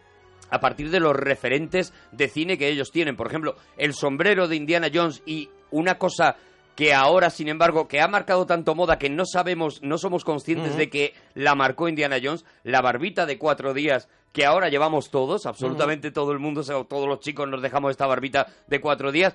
[0.50, 3.16] a partir de los referentes de cine que ellos tienen.
[3.16, 6.36] Por ejemplo, el sombrero de Indiana Jones y una cosa
[6.78, 10.76] que ahora, sin embargo, que ha marcado tanto moda que no sabemos, no somos conscientes
[10.76, 15.44] de que la marcó Indiana Jones, la barbita de cuatro días que ahora llevamos todos,
[15.46, 19.34] absolutamente todo el mundo, todos los chicos nos dejamos esta barbita de cuatro días.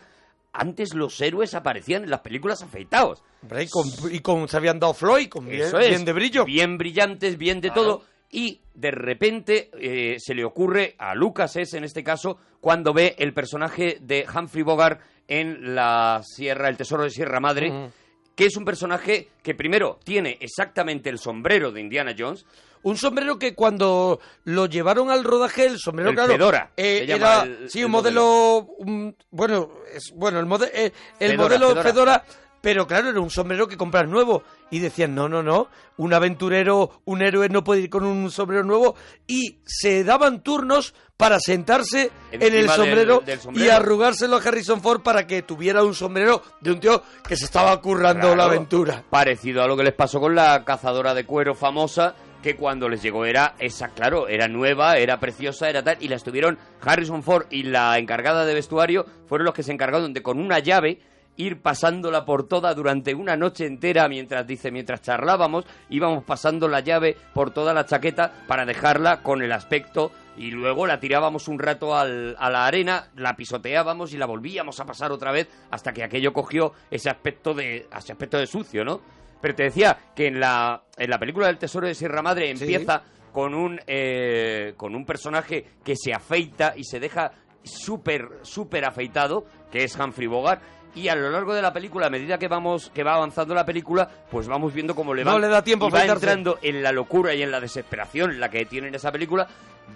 [0.53, 3.21] Antes los héroes aparecían en las películas afeitados.
[3.41, 5.89] Hombre, y con, y con- se habían dado Floyd, con bien, Eso es.
[5.89, 6.45] bien de brillo.
[6.45, 8.03] Bien brillantes, bien de todo.
[8.32, 13.15] Y de repente eh, se le ocurre a Lucas es en este caso cuando ve
[13.19, 17.92] el personaje de Humphrey Bogart en la Sierra, el Tesoro de Sierra Madre,
[18.36, 22.46] que es un personaje que primero tiene exactamente el sombrero de Indiana Jones.
[22.82, 27.44] Un sombrero que cuando lo llevaron al rodaje, el sombrero, El claro, Fedora, eh, era,
[27.44, 31.84] el- sí, un modelo, un- bueno, es, bueno, el, mode- eh, el Fedora, modelo Fedora.
[31.84, 32.24] Fedora.
[32.63, 34.41] Pero claro, era un sombrero que compras nuevo.
[34.71, 38.63] Y decían, no, no, no, un aventurero, un héroe no puede ir con un sombrero
[38.63, 38.95] nuevo.
[39.28, 43.21] Y se daban turnos para sentarse en el del- sombrero,
[43.54, 47.43] y arrugárselo a Harrison Ford para que tuviera un sombrero de un tío que se
[47.43, 49.04] estaba currando la aventura.
[49.10, 53.02] Parecido a lo que les pasó con la cazadora de cuero famosa, que cuando les
[53.04, 57.45] llegó era esa, claro, era nueva, era preciosa, era tal, y la estuvieron Harrison Ford
[57.49, 60.99] y la encargada de vestuario fueron los que se encargaron de con una llave
[61.38, 66.82] ir pasándola por toda durante una noche entera mientras dice mientras charlábamos íbamos pasando la
[66.82, 71.58] llave por toda la chaqueta para dejarla con el aspecto y luego la tirábamos un
[71.60, 75.91] rato al- a la arena la pisoteábamos y la volvíamos a pasar otra vez hasta
[75.91, 79.02] que aquello cogió ese aspecto de ese aspecto de sucio no
[79.41, 82.63] pero te decía que en la en la película del tesoro de Sierra Madre Sí.
[82.63, 87.32] empieza con un eh, con un personaje que se afeita y se deja
[87.63, 90.62] súper súper afeitado que es Humphrey Bogart
[90.95, 93.65] y a lo largo de la película a medida que vamos que va avanzando la
[93.65, 96.84] película pues vamos viendo cómo le va No le da tiempo y va entrando en
[96.84, 99.47] la locura y en la desesperación la que tiene en esa película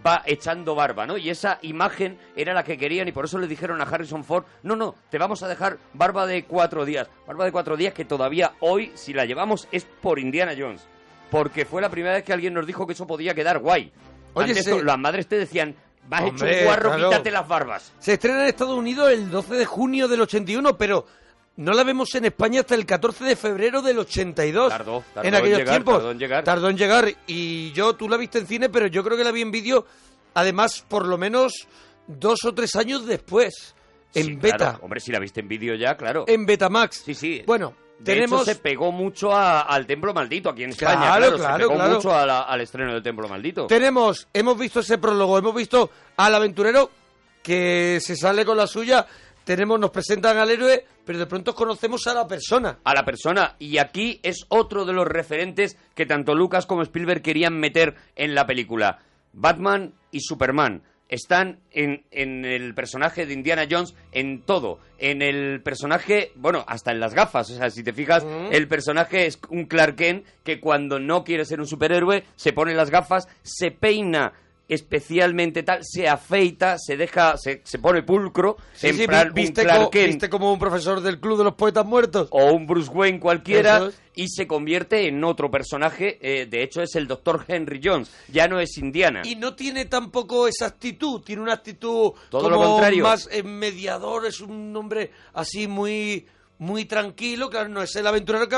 [0.06, 1.18] va echando barba, ¿no?
[1.18, 4.46] Y esa imagen era la que querían y por eso le dijeron a Harrison Ford,
[4.64, 7.10] no, no, te vamos a dejar barba de cuatro días.
[7.26, 10.88] Barba de cuatro días que todavía hoy, si la llevamos, es por Indiana Jones.
[11.32, 13.92] Porque fue la primera vez que alguien nos dijo que eso podía quedar guay.
[14.34, 14.82] Oye, Antes sí.
[14.84, 15.76] las madres te decían,
[16.08, 17.10] vas hecho Hombre, un guarro, claro.
[17.10, 17.94] quítate las barbas.
[18.00, 21.06] Se estrena en Estados Unidos el 12 de junio del 81, pero
[21.58, 24.70] no la vemos en España hasta el 14 de febrero del 82.
[24.70, 25.94] Tardó, tardó en en aquellos llegar, tiempos.
[25.96, 26.44] tardó en llegar.
[26.44, 27.10] Tardó en llegar.
[27.28, 29.86] Y yo, tú la viste en cine, pero yo creo que la vi en vídeo,
[30.34, 31.68] además, por lo menos
[32.08, 33.76] dos o tres años después.
[34.14, 34.58] En Sí, beta.
[34.58, 34.80] claro.
[34.84, 36.26] Hombre, si la viste en vídeo ya, claro.
[36.28, 37.04] En Betamax.
[37.06, 37.44] Sí, sí.
[37.46, 38.44] Bueno, De tenemos...
[38.44, 40.96] hecho, se pegó mucho a- al Templo Maldito aquí en España.
[40.98, 41.96] Claro, Claro, claro, se pegó claro.
[41.96, 43.68] mucho a la- al estreno del Templo Maldito.
[43.68, 46.92] Tenemos, hemos visto ese prólogo, hemos visto al aventurero
[47.42, 49.06] que se sale con la suya,
[49.44, 52.80] tenemos, nos presentan al héroe, pero de pronto conocemos a la persona.
[52.84, 53.56] a la persona.
[53.60, 58.36] Y aquí es otro de los referentes que tanto Lucas como Spielberg querían meter en
[58.36, 59.00] la película.
[59.32, 64.80] Batman y Superman están en, en el personaje de Indiana Jones en todo.
[64.98, 67.50] En el personaje, bueno, hasta en las gafas.
[67.52, 71.46] O sea, si te fijas, el personaje es un Clark Kent que cuando no quiere
[71.46, 74.34] ser un superhéroe se pone las gafas, se peina
[74.68, 79.42] especialmente tal, se afeita, se deja, se, se pone pulcro, Sí, en sí, plan vi-
[79.48, 82.28] un viste, como un profesor del Club de los Poetas Muertos.
[82.32, 84.00] o un Bruce Wayne cualquiera es.
[84.16, 86.18] y se convierte en otro personaje.
[86.22, 87.46] eh, de hecho, es el Dr.
[87.48, 88.12] Henry Jones.
[88.32, 89.22] Ya no es Indiana.
[89.26, 93.04] Y no tiene tampoco esa actitud, tiene una actitud Todo como lo contrario.
[93.04, 96.26] más eh, mediador, es un hombre así muy
[96.60, 98.58] muy tranquilo, claro, no es el aventurero que,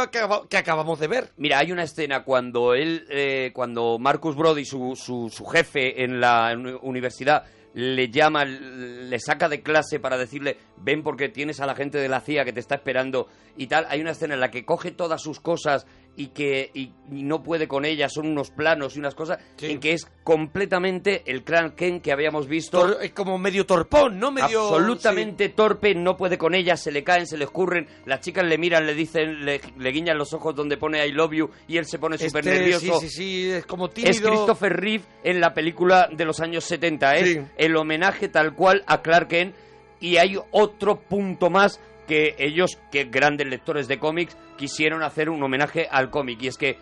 [0.50, 1.32] que acabamos de ver.
[1.38, 6.20] Mira, hay una escena cuando él, eh, cuando Marcus Brody, su, su, su jefe en
[6.22, 11.66] la uni- universidad, le llama, le saca de clase para decirle, ven porque tienes a
[11.68, 13.86] la gente de la CIA que te está esperando y tal.
[13.90, 15.86] Hay una escena en la que coge todas sus cosas
[16.20, 19.80] y que y, y no puede con ellas, son unos planos y unas cosas, en
[19.80, 20.06] que es
[20.54, 22.80] completamente el Clark Kent que habíamos visto.
[22.86, 24.30] Tor- es como medio torpón, ¿no?
[24.30, 28.44] Medio, absolutamente torpe, no puede con ellas, se le caen, se le escurren, las chicas
[28.46, 31.78] le miran, le dicen, le, le guiñan los ojos donde pone I love you y
[31.78, 33.00] él se pone súper Este, nervioso.
[33.00, 34.12] Sí, sí, sí, es como tímido.
[34.12, 37.40] Es Christopher Reeve en la película de los años 70, es Sí.
[37.58, 39.56] el homenaje tal cual a Clark Kent
[40.02, 45.43] y hay otro punto más que ellos, que grandes lectores de cómics, quisieron hacer un
[45.43, 46.78] homenaje al cómic y es que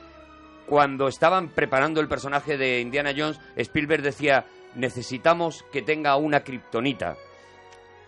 [0.65, 7.17] cuando estaban preparando el personaje de Indiana Jones, Spielberg decía, necesitamos que tenga una kriptonita.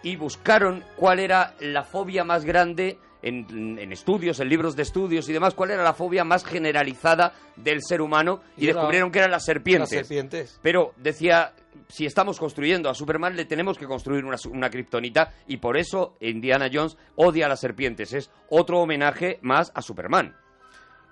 [0.01, 5.27] Y buscaron cuál era la fobia más grande en, en estudios, en libros de estudios
[5.29, 9.11] y demás, cuál era la fobia más generalizada del ser humano y, Y era- descubrieron
[9.11, 9.91] que eran las serpientes.
[9.91, 10.59] Las serpientes.
[10.61, 11.53] Pero decía,
[11.89, 16.15] si estamos construyendo a Superman, le tenemos que construir una, una kriptonita y por eso
[16.21, 18.13] Indiana Jones odia a las serpientes.
[18.13, 20.35] Es otro homenaje más a Superman.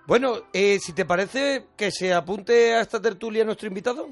[0.05, 4.07] Bueno, eh, si te parece que se apunte a esta tertulia nuestro invitado.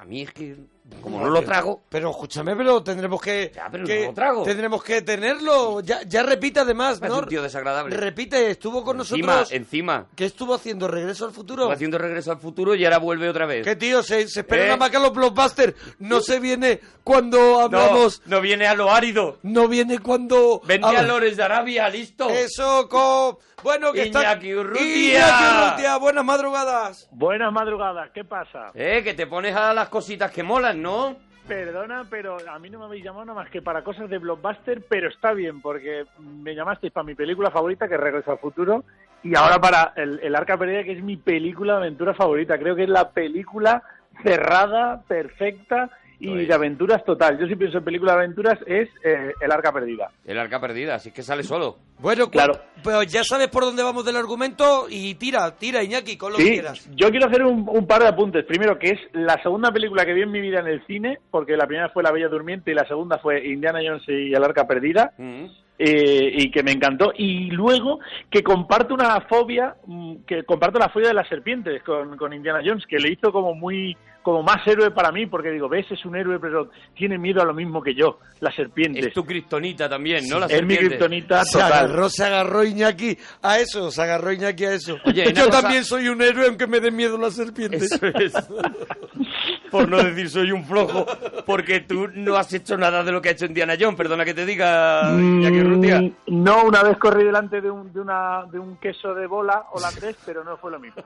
[0.00, 0.56] A mí es que,
[1.00, 1.82] como no lo trago...
[1.88, 3.52] Pero escúchame, pero tendremos que...
[3.72, 4.42] pero que- no lo trago.
[4.42, 5.80] Tendremos que tenerlo.
[5.80, 7.20] Ya, ya repite además, ¿no?
[7.20, 7.96] un tío desagradable.
[7.96, 9.52] Repite, estuvo con Encima, nosotros...
[9.52, 10.06] encima.
[10.14, 10.86] ¿Qué estuvo haciendo?
[10.88, 11.62] ¿Regreso al futuro?
[11.62, 13.64] Estuvo haciendo regreso al futuro y ahora vuelve otra vez.
[13.64, 14.02] ¿Qué tío?
[14.02, 14.66] Se, se espera ¿Eh?
[14.66, 15.74] nada más que a los blockbusters.
[16.00, 18.20] No se viene cuando hablamos...
[18.26, 19.38] No, no viene a lo árido.
[19.42, 20.60] No viene cuando...
[20.64, 22.28] Habla- a Lores de Arabia, listo.
[22.28, 23.38] Eso, con...
[23.64, 24.20] Bueno, que está...
[24.20, 24.84] Iñaki Urrutia.
[24.84, 27.08] Iñaki Urrutia, buenas madrugadas.
[27.10, 28.70] Buenas madrugadas, ¿qué pasa?
[28.74, 31.16] Eh, que te pones a las cositas que molan, ¿no?
[31.48, 34.82] Perdona, pero a mí no me habéis llamado nada más que para cosas de blockbuster,
[34.86, 38.84] pero está bien, porque me llamasteis para mi película favorita, que es Regreso al Futuro,
[39.22, 42.58] y ahora para el, el Arca Perdida, que es mi película de aventura favorita.
[42.58, 43.82] Creo que es la película
[44.22, 45.90] cerrada, perfecta
[46.28, 47.38] y de aventuras total.
[47.38, 50.10] Yo si pienso en película de aventuras es eh, El Arca Perdida.
[50.24, 51.76] El arca perdida, así que sale solo.
[51.98, 52.54] Bueno, Claro.
[52.82, 56.52] Pero ya sabes por dónde vamos del argumento y tira, tira, Iñaki, con lo que
[56.52, 56.88] quieras.
[56.94, 58.44] yo quiero hacer un, un par de apuntes.
[58.44, 61.56] Primero, que es la segunda película que vi en mi vida en el cine, porque
[61.56, 64.66] la primera fue La Bella Durmiente y la segunda fue Indiana Jones y el Arca
[64.66, 65.12] Perdida.
[65.18, 65.46] Mm.
[65.78, 67.98] Eh, y que me encantó y luego
[68.30, 72.60] que comparto una fobia mm, que comparto la fobia de las serpientes con, con Indiana
[72.64, 76.04] Jones que le hizo como muy como más héroe para mí porque digo ves es
[76.06, 79.88] un héroe pero tiene miedo a lo mismo que yo las serpientes Es tu kriptonita
[79.88, 80.38] también, ¿no?
[80.38, 84.74] La es mi kriptonita Se agarró, se agarró Iñaki a eso, se agarró Iñaki a
[84.74, 84.96] eso.
[85.04, 87.90] Oye, Yo cosa- también soy un héroe aunque me den miedo las serpientes.
[87.92, 88.32] Eso es.
[89.74, 91.04] Por no decir soy un flojo,
[91.44, 94.32] porque tú no has hecho nada de lo que ha hecho Indiana Jones, perdona que
[94.34, 95.10] te diga.
[95.12, 99.64] Mm, no una vez corrí delante de un, de, una, de un queso de bola
[99.72, 101.02] holandés pero no fue lo mismo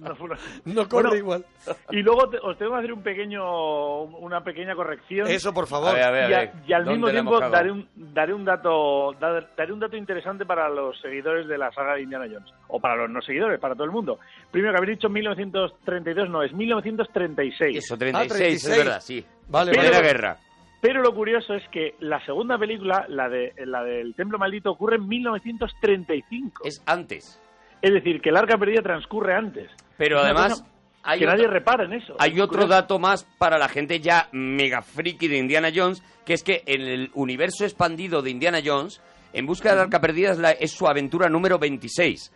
[0.00, 0.50] no, fue lo mismo.
[0.64, 1.44] No corre Bueno, igual.
[1.90, 5.90] y luego te- os tengo que hacer un pequeño una pequeña corrección Eso, por favor.
[5.90, 6.50] A ver, a ver, a y, a- ver.
[6.66, 10.44] y al ¿Dónde mismo tiempo daré un, daré un dato dar- daré un dato interesante
[10.44, 13.74] para los seguidores de la saga de Indiana Jones o para los no seguidores para
[13.74, 14.18] todo el mundo
[14.50, 18.64] primero que habéis dicho 1932 no es 1936 Eso, 36, Ah, 36.
[18.64, 19.24] es verdad, sí.
[19.48, 20.36] Vale, Primera guerra.
[20.80, 24.96] pero lo curioso es que la segunda película la de la del Templo Maldito ocurre
[24.96, 27.40] en 1935 Es antes.
[27.82, 30.64] es decir que el Arca Perdida transcurre antes Pero además,
[31.02, 32.68] hay que nadie repara en eso Hay Es otro curioso.
[32.68, 36.82] dato más para la gente ya mega friki de Indiana Jones, que es que en
[36.82, 39.00] el universo expandido de Indiana Jones,
[39.34, 42.32] En busca del arca perdida es, la- es su aventura número 26.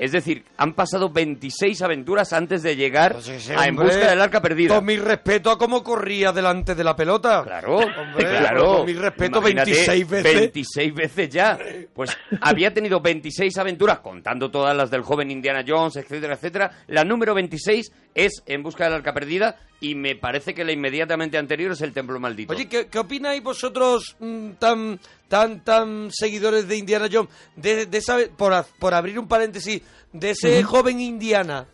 [0.00, 4.40] Es decir, han pasado 26 aventuras antes de llegar Pues a En busca del arca
[4.40, 4.74] perdida.
[4.74, 7.42] Con mi respeto a cómo corría delante de la pelota.
[7.44, 8.78] Claro, Hombre, claro.
[8.78, 10.34] Con mi respeto, Imagínate, 26 veces.
[10.34, 11.58] 26 veces ya.
[11.92, 16.70] Pues había tenido 26 aventuras, contando todas las del joven Indiana Jones, etcétera, etcétera.
[16.86, 21.38] La número 26 es En busca del arca perdida y me parece que la inmediatamente
[21.38, 22.52] anterior es El templo maldito.
[22.52, 27.98] Oye, ¿qué, qué opináis vosotros mm, tan tan tan seguidores de Indiana Jones de, de
[27.98, 31.66] esa por, por abrir un paréntesis de ese joven Indiana,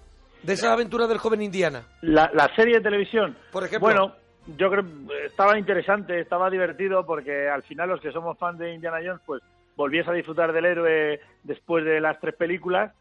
[0.42, 1.84] de esas aventuras del joven Indiana?
[2.02, 3.36] La, la serie de televisión.
[3.50, 3.88] Por ejemplo.
[3.88, 4.14] Bueno,
[4.56, 8.72] yo creo que estaba interesante, estaba divertido porque al final los que somos fans de
[8.74, 9.42] Indiana Jones, pues
[9.74, 12.92] volvías a disfrutar del héroe después de las tres películas.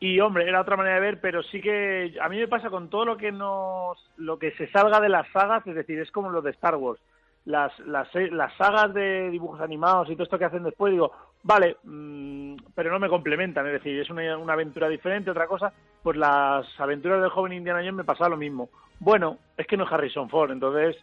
[0.00, 2.88] Y hombre, era otra manera de ver, pero sí que a mí me pasa con
[2.88, 6.30] todo lo que nos, lo que se salga de las sagas, es decir, es como
[6.30, 7.00] lo de Star Wars.
[7.44, 11.76] Las, las, las sagas de dibujos animados y todo esto que hacen después, digo, vale,
[11.82, 16.66] mm, pero no me complementan, es decir, es una, aventura diferente, otra cosa, pues las
[16.78, 18.68] aventuras del joven Indiana Jones me pasaba lo mismo.
[19.00, 20.96] Bueno, es que no es Harrison Ford, entonces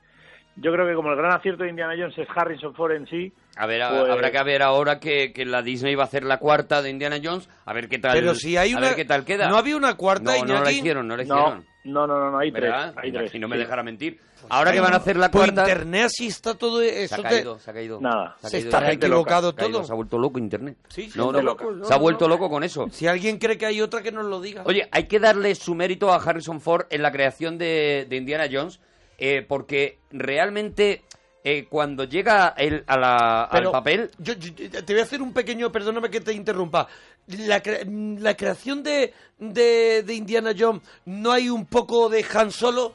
[0.57, 3.31] yo creo que como el gran acierto de Indiana Jones es Harrison Ford en sí,
[3.57, 6.23] A ver, a- Pues- habrá que ver ahora que, que la Disney va a hacer
[6.23, 8.87] la cuarta de Indiana Jones, a ver qué tal, Pero si hay a una...
[8.87, 9.47] ver qué tal queda.
[9.49, 11.65] ¿No había una cuarta, no, no la hicieron, no la no, hicieron.
[11.85, 12.93] no, no, no, no, hay tres, ¿Verdad?
[12.97, 13.31] hay Mira, tres.
[13.31, 13.61] si no me sí.
[13.61, 14.19] dejara mentir.
[14.49, 15.61] Ahora que van a hacer la Por cuarta...
[15.61, 17.15] internet así está todo Se eso.
[17.15, 17.99] ha te- caído, se ha caído.
[17.99, 18.35] Nada.
[18.41, 18.67] Se, ha Se caído.
[18.67, 19.05] está Se ha caído.
[19.07, 19.87] equivocado Se ha caído, todo.
[19.87, 20.77] Se ha vuelto loco internet.
[20.89, 22.87] Sí, sí, No, no, loco, no, se ha vuelto loco con eso.
[22.91, 24.61] Si alguien cree que hay otra, que nos lo diga.
[24.65, 28.45] Oye, hay que darle su mérito a Harrison Ford en la creación de, de Indiana
[28.51, 28.79] Jones,
[29.17, 31.03] eh, porque realmente
[31.43, 35.03] eh, cuando llega él a la- al Pero papel, Yo, yo- yo te voy a
[35.03, 36.87] hacer un pequeño, perdóname que te interrumpa.
[37.27, 42.49] La, cre- la creación de, de, de Indiana Jones, ¿no hay un poco de Han
[42.51, 42.93] Solo?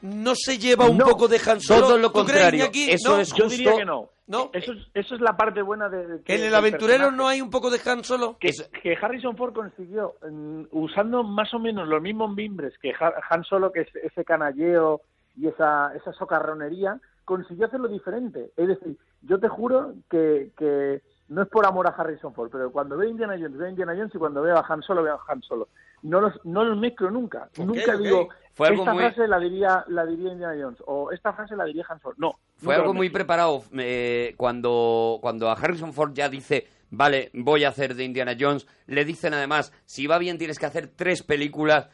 [0.00, 1.80] ¿No se lleva un No, poco de Han Solo?
[1.88, 2.64] todo lo ¿Tú crees, contrario.
[2.66, 2.90] Iñaki?
[2.92, 3.20] Eso ¿No?
[3.20, 4.10] es Yo justo- diría que no.
[4.28, 4.50] No.
[4.52, 6.22] Eso es, eso es la parte buena de...
[6.22, 7.16] que- ¿En el aventurero personaje.
[7.16, 8.36] no hay un poco de Han Solo?
[8.38, 8.50] que,
[8.82, 13.42] que Harrison Ford consiguió, mm, usando más o menos los mismos mimbres que Ha- Han
[13.42, 15.00] Solo, que es ese canalleo
[15.38, 18.50] y esa, esa socarronería, consiguió hacerlo diferente.
[18.56, 22.72] Es decir, yo te juro que, que no es por amor a Harrison Ford, pero
[22.72, 25.32] cuando veo Indiana Jones, veo Indiana Jones y cuando veo a Han Solo, veo a
[25.32, 25.68] Han Solo.
[26.02, 27.48] No los, no los mezclo nunca.
[27.58, 31.54] nunca digo, Fue esta muy- frase la diría, la diría Indiana Jones o esta frase
[31.56, 32.14] la diría Han Solo.
[32.18, 32.32] No.
[32.56, 37.68] fue algo muy preparado eh, cuando, cuando a Harrison Ford ya dice, vale, voy a
[37.68, 41.88] hacer de Indiana Jones, le dicen además, si va bien tienes que hacer tres películas,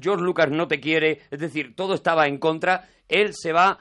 [0.00, 3.78] George Lucas no te quiere, es decir, todo estaba en contra, él se va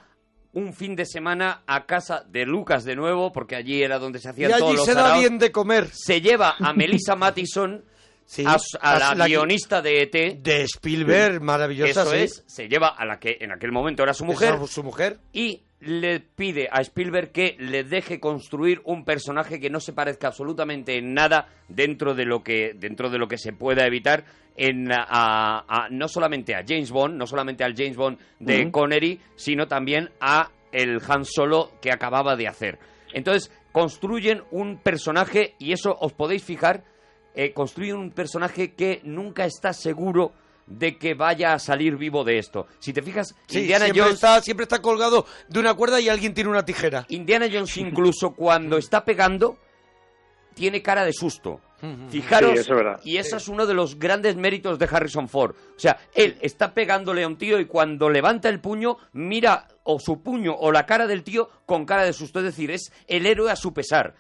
[0.54, 4.28] un fin de semana a casa de Lucas de nuevo, porque allí era donde se
[4.28, 5.88] Y hacían todos allí los se da bien de comer.
[5.92, 7.84] se lleva a Melissa Mattison,
[8.26, 8.46] Sí,
[8.80, 12.18] a, la, guionista de ET, De Spielberg, maravillosa, eso sí.
[12.18, 15.20] es, se lleva a la que en aquel momento era su mujer, Esa- Su mujer.
[15.34, 20.28] y le pide a Spielberg que le deje construir un personaje que no se parezca
[20.28, 24.24] absolutamente en nada dentro de lo que dentro de lo que se pueda evitar
[24.56, 25.04] en a,
[25.68, 28.72] a- no solamente a James Bond, no solamente al James Bond de.
[28.72, 32.80] Connery, sino también a el Han Solo que acababa de hacer.
[33.14, 36.84] Entonces construyen un personaje y eso os podéis fijar,
[37.36, 40.34] eh, construyen un personaje que nunca está seguro
[40.66, 42.68] de que vaya a salir vivo de esto.
[42.80, 46.10] Si te fijas, Sí, Indiana siempre, Jones está, siempre está colgado de una cuerda y
[46.10, 47.06] alguien tiene una tijera.
[47.10, 49.58] Indiana Jones incluso cuando está pegando
[50.54, 51.60] tiene cara de susto.
[52.10, 55.54] Fijaros, Sí, eso es y eso es uno de los grandes méritos de Harrison Ford.
[55.76, 60.00] O sea, él está pegándole a un tío y cuando levanta el puño, mira o
[60.00, 62.40] su puño o la cara del tío con cara de susto.
[62.40, 64.16] Es decir, es el héroe a su pesar.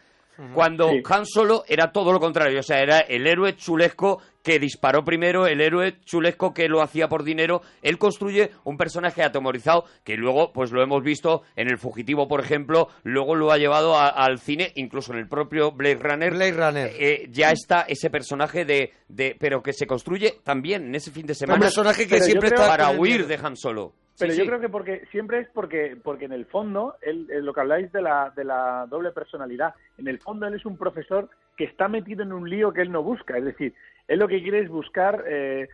[0.53, 1.01] Cuando Sí.
[1.09, 5.47] Han Solo era todo lo contrario, o sea, era el héroe chulesco que disparó primero,
[5.47, 7.61] el héroe chulesco que lo hacía por dinero.
[7.81, 12.41] Él construye un personaje atemorizado que luego, pues lo hemos visto en El Fugitivo, por
[12.41, 16.31] ejemplo, luego lo ha llevado a- al cine, incluso en el propio Blade Runner.
[16.31, 16.91] Blade Runner.
[16.99, 21.25] eh, ya está ese personaje de, de, pero que se construye también en ese fin
[21.25, 23.93] de semana Un personaje que siempre está para huir de Han Solo.
[24.19, 24.49] Pero Sí, yo sí.
[24.49, 27.91] creo que porque siempre es porque porque en el fondo él, eh, lo que habláis
[27.91, 31.87] de la de la doble personalidad, en el fondo él es un profesor que está
[31.87, 33.73] metido en un lío que él no busca, es decir,
[34.07, 35.67] él lo que quiere es buscar eh, eh,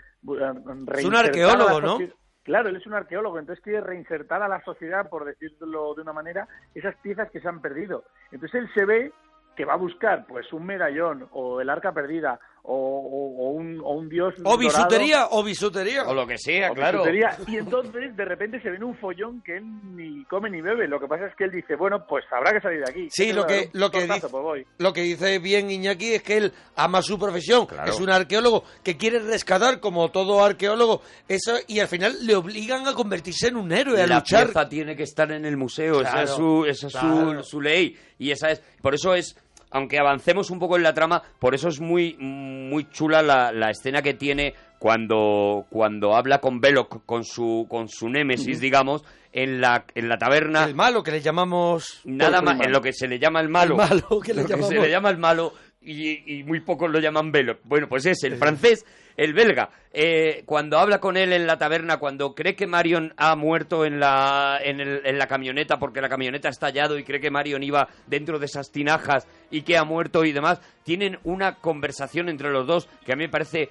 [0.85, 1.99] reinsertar arqueólogo, a la ¿no?
[2.43, 6.13] Claro, él es un arqueólogo, entonces quiere reinsertar a la sociedad, por decirlo de una
[6.13, 8.05] manera, esas piezas que se han perdido.
[8.31, 9.11] Entonces él se ve
[9.55, 13.79] que va a buscar pues un medallón o el arca perdida o, o- o un,
[13.83, 16.03] o un dios O dorado, bisutería, o bisutería.
[16.07, 16.99] O lo que sea, o claro.
[16.99, 19.63] bisutería, Y entonces, de repente, se ve en un follón que él
[19.95, 20.87] ni come ni bebe.
[20.87, 23.07] Lo que pasa es que él dice, bueno, pues habrá que salir de aquí.
[23.11, 24.65] Sí, lo que, lo, que Cortazo, dice, pues voy.
[24.77, 27.91] lo que dice bien Iñaki es que él ama su profesión, Claro.
[27.91, 32.87] es un arqueólogo que quiere rescatar, como todo arqueólogo, eso y al final le obligan
[32.87, 34.45] a convertirse en un héroe, a la luchar.
[34.45, 37.97] pieza tiene que estar en el museo, esa es, su, esa es su, ley.
[38.17, 39.37] Y esa es, por eso es,
[39.71, 43.69] aunque avancemos un poco en la trama, por eso es muy, muy chula la, la
[43.69, 49.61] escena que tiene cuando, cuando habla con Belloc, con su, con su némesis, digamos, en
[49.61, 50.63] la, en la taberna.
[50.63, 52.01] El malo que le llamamos...
[52.05, 53.75] Nada más, en lo que se le llama el malo.
[53.75, 54.83] El malo, que le lo que se llamamos.
[54.85, 57.59] le llama el malo y, y muy pocos lo llaman Belloc.
[57.63, 58.85] Bueno, pues es el francés,
[59.17, 59.69] el belga.
[59.93, 63.99] Eh, cuando habla con él en la taberna, cuando cree que Marion ha muerto en
[63.99, 67.63] la, en, el- en la camioneta porque la camioneta ha estallado y cree que Marion
[67.63, 72.51] iba dentro de esas tinajas y que ha muerto y demás, tienen una conversación entre
[72.51, 73.69] los dos que a mí me parece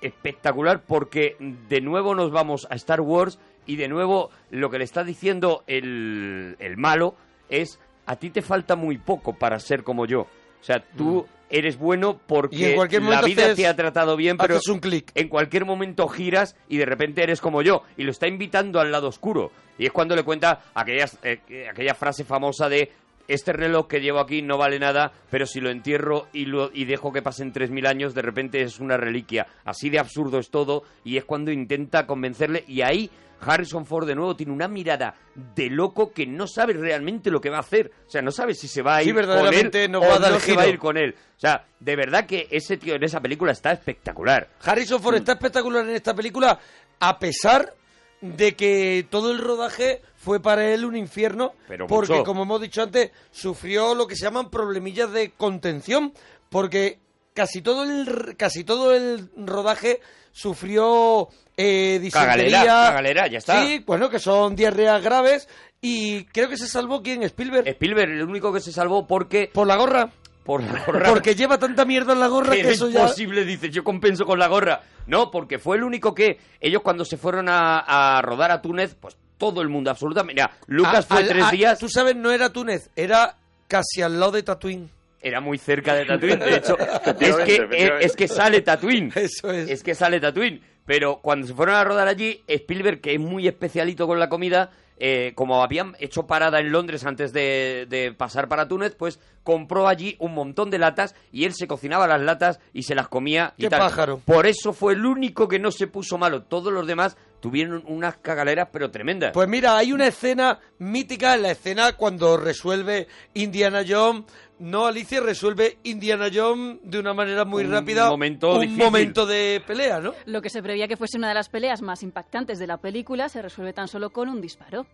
[0.00, 4.84] espectacular porque de nuevo nos vamos a Star Wars y de nuevo lo que le
[4.84, 7.14] está diciendo el, el malo
[7.48, 10.20] es a ti te falta muy poco para ser como yo.
[10.20, 14.36] O sea, tú eres bueno porque en cualquier la vida haces- te ha tratado bien,
[14.36, 15.10] pero un clic.
[15.14, 17.82] en cualquier momento giras y de repente eres como yo.
[17.96, 19.52] Y lo está invitando al lado oscuro.
[19.78, 22.90] Y es cuando le cuenta aquellas, eh, aquella frase famosa de
[23.28, 26.84] este reloj que llevo aquí no vale nada, pero si lo entierro y, lo, y
[26.84, 29.48] dejo que pasen 3.000 años, de repente es una reliquia.
[29.64, 33.10] Así de absurdo es todo y es cuando intenta convencerle y ahí
[33.40, 35.14] Harrison Ford de nuevo tiene una mirada
[35.54, 37.90] de loco que no sabe realmente lo que va a hacer.
[38.06, 40.08] O sea, no sabe si se va a Sí, ir con él verdaderamente no o
[40.08, 41.14] va a dar no se va a ir con él.
[41.36, 44.48] O sea, de verdad que ese tío en esa película está espectacular.
[44.62, 46.58] Harrison Ford está espectacular en esta película
[47.00, 47.74] a pesar
[48.22, 52.24] de que todo el rodaje fue para él un infierno Pero porque mucho.
[52.24, 56.14] como hemos dicho antes sufrió lo que se llaman problemillas de contención
[56.48, 56.98] porque
[57.36, 60.00] casi todo el casi todo el rodaje
[60.32, 63.62] sufrió eh, disentería Cagalera, cagalera, ya está.
[63.62, 65.48] sí bueno que son diarreas graves
[65.80, 69.50] y creo que se salvó quién Spielberg Spielberg, el único que se salvó porque...
[69.52, 70.10] por la gorra
[70.44, 71.08] Por la gorra.
[71.10, 74.38] porque lleva tanta mierda en la gorra que eso ya imposible, dice, yo compenso con
[74.38, 74.80] la gorra.
[75.06, 77.78] No, porque fue el único que ellos cuando se fueron a,
[78.16, 80.40] a rodar a Túnez, pues todo el mundo, absolutamente.
[80.42, 83.36] Mira, Lucas A- fue al- tres a- días, tú sabes no era Túnez era
[83.68, 84.88] casi al lado de Tatooine
[85.26, 86.38] era muy cerca de Tatooine.
[86.38, 86.78] De hecho,
[87.20, 89.10] es que, es, que sale Tatooine.
[89.16, 89.68] Eso es.
[89.68, 90.60] Es que sale Tatooine.
[90.84, 94.70] Pero cuando se fueron a rodar allí, Spielberg, que es muy especialito con la comida,
[94.98, 99.88] eh, como habían hecho parada en Londres antes de, de pasar para Túnez, pues compró
[99.88, 103.52] allí un montón de latas y él se cocinaba las latas y se las comía
[103.56, 103.80] y ¡Qué tal.
[103.80, 104.20] pájaro!
[104.24, 106.44] Por eso fue el único que no se puso malo.
[106.44, 109.32] Todos los demás tuvieron unas cagaleras, pero tremendas.
[109.32, 114.24] Pues mira, hay una escena mítica en la escena cuando resuelve Indiana Jones.
[114.58, 118.08] No, Alicia resuelve Indiana Jones de una manera muy Un rápida.
[118.08, 118.84] momento un difícil.
[118.84, 120.14] momento de pelea, ¿no?
[120.24, 123.28] Lo que se preveía que fuese una de las peleas más impactantes de la película
[123.28, 124.86] se resuelve tan solo con un disparo.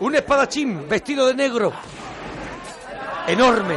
[0.00, 1.72] Un espadachín vestido de negro.
[3.28, 3.76] Enorme.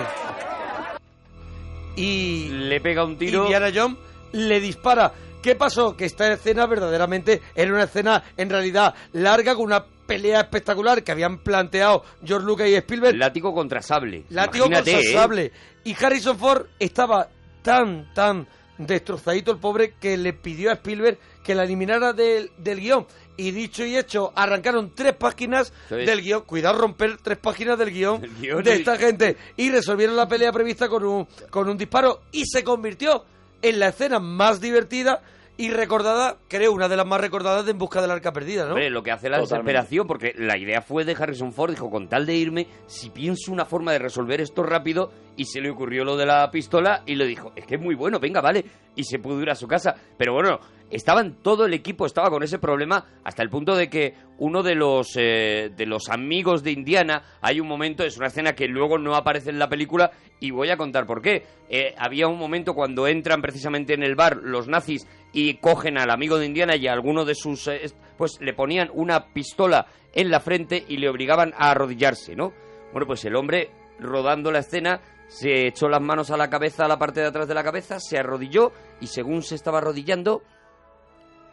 [1.96, 3.44] Y Le pega un tiro.
[3.44, 3.98] Indiana Jones
[4.32, 5.14] le dispara.
[5.42, 5.96] ¿Qué pasó?
[5.96, 11.12] Que esta escena verdaderamente era una escena en realidad larga con una pelea espectacular que
[11.12, 13.16] habían planteado George Lucas y Spielberg.
[13.16, 14.26] Látigo contra sable.
[14.30, 15.14] Látigo Imagínate, contra ¿eh?
[15.14, 15.52] sable.
[15.84, 17.30] Y Harrison Ford estaba
[17.62, 22.80] tan, tan destrozadito el pobre que le pidió a Spielberg que la eliminara del, del
[22.80, 23.06] guion.
[23.38, 26.42] Y dicho y hecho, arrancaron tres páginas del guion.
[26.42, 29.36] Cuidado romper tres páginas del guion, guion de y- esta gente.
[29.58, 32.22] Y resolvieron la pelea prevista con un, con un disparo.
[32.32, 33.26] Y se convirtió
[33.62, 35.22] en la escena más divertida
[35.58, 38.72] y recordada, creo, una de las más recordadas de En Busca del Arca Perdida, ¿no?
[38.72, 39.72] Hombre, lo que hace la Totalmente.
[39.72, 43.52] desesperación, porque la idea fue de Harrison Ford, dijo, con tal de irme, si pienso
[43.52, 47.16] una forma de resolver esto rápido, y se le ocurrió lo de la pistola, y
[47.16, 49.68] le dijo, es que es muy bueno, venga, vale, y se pudo ir a su
[49.68, 49.96] casa.
[50.18, 54.14] Pero bueno, estaban, todo el equipo estaba con ese problema, hasta el punto de que
[54.38, 58.54] uno de los, eh, de los amigos de Indiana, hay un momento, es una escena
[58.54, 61.44] que luego no aparece en la película, y voy a contar por qué.
[61.70, 66.10] Eh, había un momento cuando entran precisamente en el bar los nazis y cogen al
[66.12, 67.68] amigo de Indiana y a alguno de sus...
[67.68, 72.54] eh, pues le ponían una pistola en la frente y le obligaban a arrodillarse, ¿no?
[72.94, 73.70] Bueno, pues el hombre,
[74.00, 77.50] rodando la escena, se echó las manos a la cabeza, a la parte de atrás
[77.50, 78.72] de la cabeza, se arrodilló
[79.02, 80.42] y según se estaba arrodillando,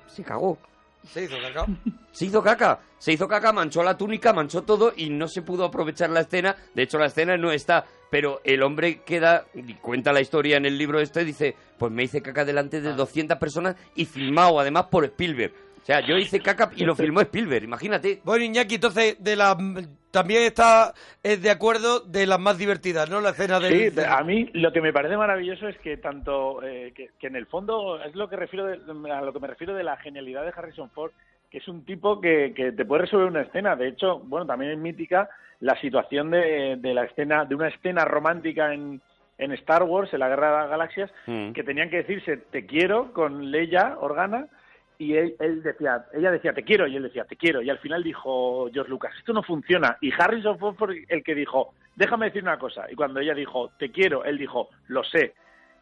[0.07, 0.59] se cagó.
[1.05, 1.67] Se hizo cacao.
[2.13, 5.65] Se hizo caca, se hizo caca, manchó la túnica, manchó todo y no se pudo
[5.65, 6.55] aprovechar la escena.
[6.75, 10.67] De hecho, la escena no está, pero el hombre queda, y cuenta la historia en
[10.67, 14.85] el libro este, dice, pues me hice caca delante de 200 personas y filmado además
[14.91, 15.55] por Spielberg.
[15.81, 18.21] O sea, yo hice caca y lo filmó Spielberg, imagínate.
[18.23, 19.57] Bueno, Iñaki, entonces, de la,
[20.11, 20.93] también está
[21.23, 23.19] eh, de acuerdo de las más divertidas, ¿no?
[23.23, 23.91] La escena del...
[23.93, 27.37] Sí, a mí lo que me parece maravilloso es que tanto eh, que, que en
[27.37, 30.45] el fondo es lo que refiero de- a lo que me refiero de la genialidad
[30.45, 31.13] de Harrison Ford,
[31.51, 33.75] que es un tipo que, que te puede resolver una escena.
[33.75, 35.29] De hecho, bueno, también es mítica
[35.63, 39.01] la situación de, de la escena de una escena romántica en,
[39.39, 41.53] en Star Wars, en la Guerra de las Galaxias, Mm.
[41.53, 44.49] que tenían que decirse te quiero con Leia Organa
[44.99, 47.79] y él, él decía, ella decía te quiero y él decía te quiero y al
[47.79, 52.43] final dijo George Lucas esto no funciona y Harrison fue el que dijo déjame decir
[52.43, 55.35] una cosa y cuando ella dijo te quiero él dijo lo sé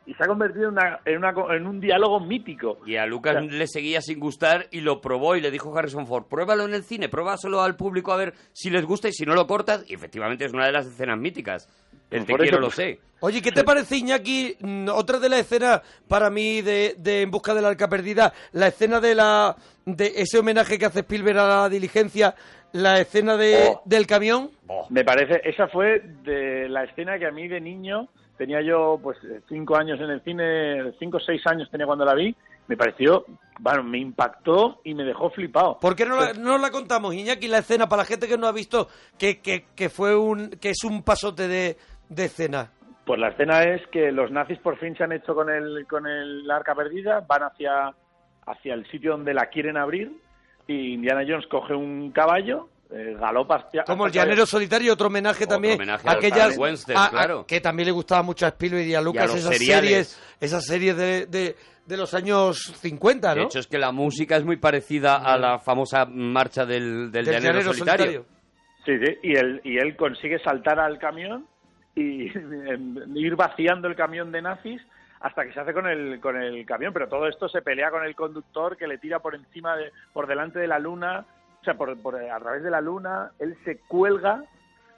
[0.07, 3.37] y se ha convertido en, una, en, una, en un diálogo mítico Y a Lucas
[3.37, 6.65] O sea, le seguía sin gustar y lo probó y le dijo Harrison Ford, pruébalo
[6.65, 9.47] en el cine, pruébaselo al público a ver si les gusta y si no lo
[9.47, 9.85] cortas.
[9.89, 11.69] Y efectivamente es una de las escenas míticas.
[12.11, 13.01] El te Por quiero eso, lo pues, sé.
[13.21, 14.57] Oye, ¿qué te parece, Iñaki?
[14.61, 18.67] Mm, Otra de las escenas para mí de, de En busca del arca perdida, la
[18.69, 22.35] escena de la de ese homenaje que hace Spielberg a la diligencia,
[22.73, 23.83] la escena de, Oh.
[23.85, 24.51] del camión.
[24.89, 28.09] Me parece, esa fue de la escena que a mí de niño,
[28.41, 29.19] tenía yo pues
[29.51, 32.35] cinco años en el cine, cinco o seis años tenía cuando la vi,
[32.69, 33.27] me pareció,
[33.59, 35.79] bueno, me impactó y me dejó flipado.
[35.79, 38.47] ¿Por qué no la, no la contamos, Iñaki, la escena para la gente que no
[38.47, 38.89] ha visto
[39.19, 41.77] que, que, que fue un que es un pasote de,
[42.09, 42.71] de escena?
[43.05, 46.07] Pues la escena es que los nazis por fin se han hecho con el con
[46.07, 47.95] el arca perdida, van hacia
[48.47, 50.17] hacia el sitio donde la quieren abrir
[50.67, 55.47] y Indiana Jones coge un caballo, eh, galopa hacia Como el llanero solitario, otro homenaje
[55.47, 56.59] también homenaje a aquellas
[56.95, 57.47] a- a- claro.
[57.47, 60.09] que también le gustaba mucho a Spielberg y a Lucas los esas seriales.
[60.09, 63.35] series, esas series de, de, de los años 50, ¿no?
[63.35, 67.25] De hecho, es que la música es muy parecida a la famosa marcha del, del,
[67.25, 68.25] Del llanero, llanero solitario.
[68.85, 71.47] Sí, sí, y él, y él consigue saltar al camión
[71.95, 74.81] y em, ir vaciando el camión de nazis
[75.21, 76.93] hasta que se hace con el, con el camión.
[76.95, 80.27] Pero todo esto se pelea con el conductor que le tira por encima, de, por
[80.27, 81.27] delante de la luna,
[81.61, 83.33] o sea, por, por- a través de la luna.
[83.39, 84.45] Él se cuelga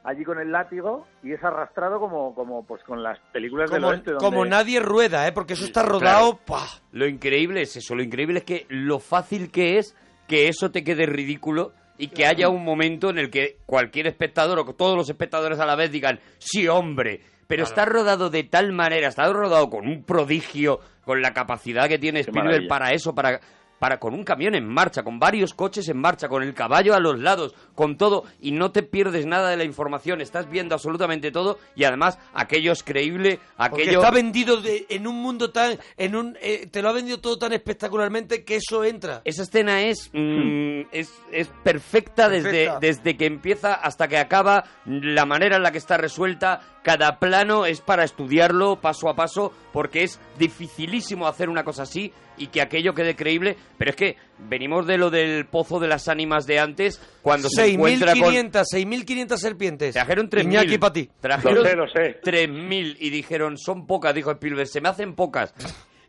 [0.05, 3.93] allí con el látigo y es arrastrado como, como pues con las películas del como,
[3.93, 4.11] oeste.
[4.13, 4.25] Donde...
[4.25, 5.33] como nadie rueda, ¿eh?
[5.33, 6.39] Porque eso está rodado...
[6.39, 6.41] Claro.
[6.45, 6.81] ¡pah!
[6.93, 9.97] Lo increíble es eso, lo increíble es que lo fácil que es
[10.27, 14.59] que eso te quede ridículo y que haya un momento en el que cualquier espectador
[14.59, 18.73] o todos los espectadores a la vez digan, sí, hombre, pero está rodado de tal
[18.73, 23.41] manera, está rodado con un prodigio, con la capacidad que tiene Spielberg para eso, para
[23.83, 27.01] para con un camión en marcha, con varios coches en marcha, con el caballo a
[27.01, 31.33] los lados, con todo, y no te pierdes nada de la información, estás viendo absolutamente
[31.33, 33.99] todo, y además aquello es creíble, Porque aquello...
[33.99, 35.81] está vendido de- en un mundo tan...
[35.97, 39.21] en un eh, Te lo ha vendido todo tan espectacularmente que eso entra.
[39.25, 42.29] Esa escena es, mm, es, es perfecta, Perfecta.
[42.29, 47.19] Desde, desde que empieza hasta que acaba, la manera en la que está resuelta, cada
[47.19, 52.47] plano es para estudiarlo paso a paso, porque es dificilísimo hacer una cosa así y
[52.49, 54.17] que aquello quede creíble, pero es que
[54.49, 58.33] venimos de lo del pozo de las ánimas de antes, cuando se encuentra con...
[58.35, 59.95] 6.500, 6.500 serpientes.
[59.95, 60.43] Trajeron 3.000.
[60.45, 61.11] Iñaki para ti.
[61.21, 62.21] Trajeron Lo sé, lo sé.
[62.23, 65.55] 3.000 y dijeron, son pocas, dijo Spielberg, se me hacen pocas.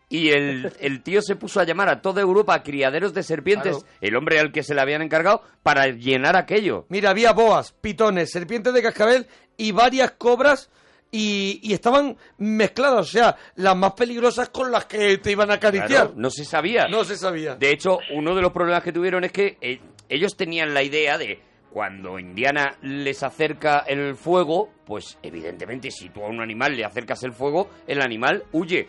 [0.09, 3.77] Y el, el tío se puso a llamar a toda Europa a criaderos de serpientes,
[3.77, 3.87] Claro.
[4.01, 6.85] el hombre al que se le habían encargado, para llenar aquello.
[6.89, 10.69] Mira, había boas, pitones, serpientes de cascabel y varias cobras
[11.13, 15.53] y, y estaban mezcladas, o sea, las más peligrosas con las que te iban a
[15.53, 15.87] acariciar.
[15.87, 16.87] Claro, no se sabía.
[16.87, 17.55] No se sabía.
[17.55, 21.17] De hecho, uno de los problemas que tuvieron es que eh, ellos tenían la idea
[21.19, 21.39] de
[21.71, 27.23] cuando Indiana les acerca el fuego, pues evidentemente si tú a un animal le acercas
[27.23, 28.87] el fuego, el animal huye,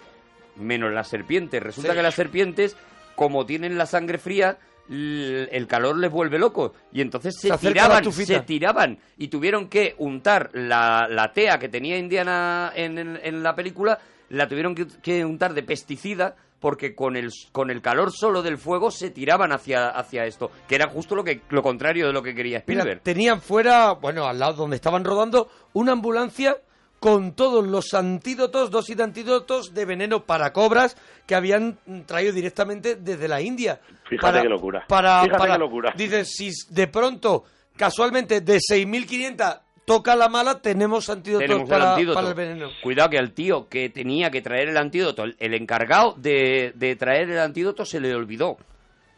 [0.56, 1.62] menos las serpientes.
[1.62, 1.96] Resulta Sí.
[1.96, 2.76] que las serpientes,
[3.16, 4.58] como tienen la sangre fría,
[4.88, 8.98] el calor les vuelve loco y entonces se, tiraban, se tiraban.
[9.16, 13.98] Y tuvieron que untar la, la tea que tenía Indiana en, en- en la película,
[14.30, 18.56] la tuvieron que, que untar de pesticida porque con el, con el calor solo del
[18.56, 22.22] fuego se tiraban hacia, hacia esto, que era justo lo, que, lo contrario de lo
[22.22, 23.02] que quería Mira, Spielberg.
[23.02, 26.56] tenían fuera, bueno, al lado donde estaban rodando, una ambulancia
[27.04, 30.96] con todos los antídotos, dosis de antídotos de veneno para cobras
[31.26, 31.76] que habían
[32.06, 33.78] traído directamente desde la India.
[34.08, 34.86] Fíjate qué locura.
[34.88, 35.92] Para, Fíjate para- qué locura.
[35.94, 37.44] Dices, si de pronto,
[37.76, 42.14] casualmente, de 6.500 toca la mala, tenemos antídotos Tenemos para, el antídoto.
[42.14, 42.70] para el veneno.
[42.82, 46.96] Cuidado que al tío que tenía que traer el antídoto, el, el encargado de, de
[46.96, 48.56] traer el antídoto se le olvidó.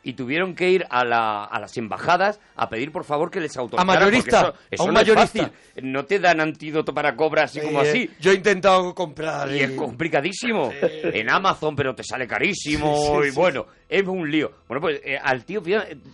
[0.08, 3.56] Y tuvieron que ir a, la- a las embajadas a pedir por favor que les
[3.56, 3.86] autorizaran.
[3.86, 5.42] mayorista, porque Eso, eso a un no es mayorista.
[5.48, 5.82] fácil.
[5.90, 8.10] No te dan antídoto para cobras así como Eh, así.
[8.20, 9.50] Yo he intentado comprar.
[9.52, 10.72] Y es complicadísimo.
[10.80, 13.20] En Amazon, pero te sale carísimo.
[13.20, 14.52] Sí, y bueno, es un lío.
[14.68, 15.60] Bueno, pues eh, al tío,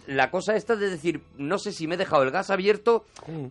[0.06, 3.04] la cosa esta de decir, no sé si me he dejado el gas abierto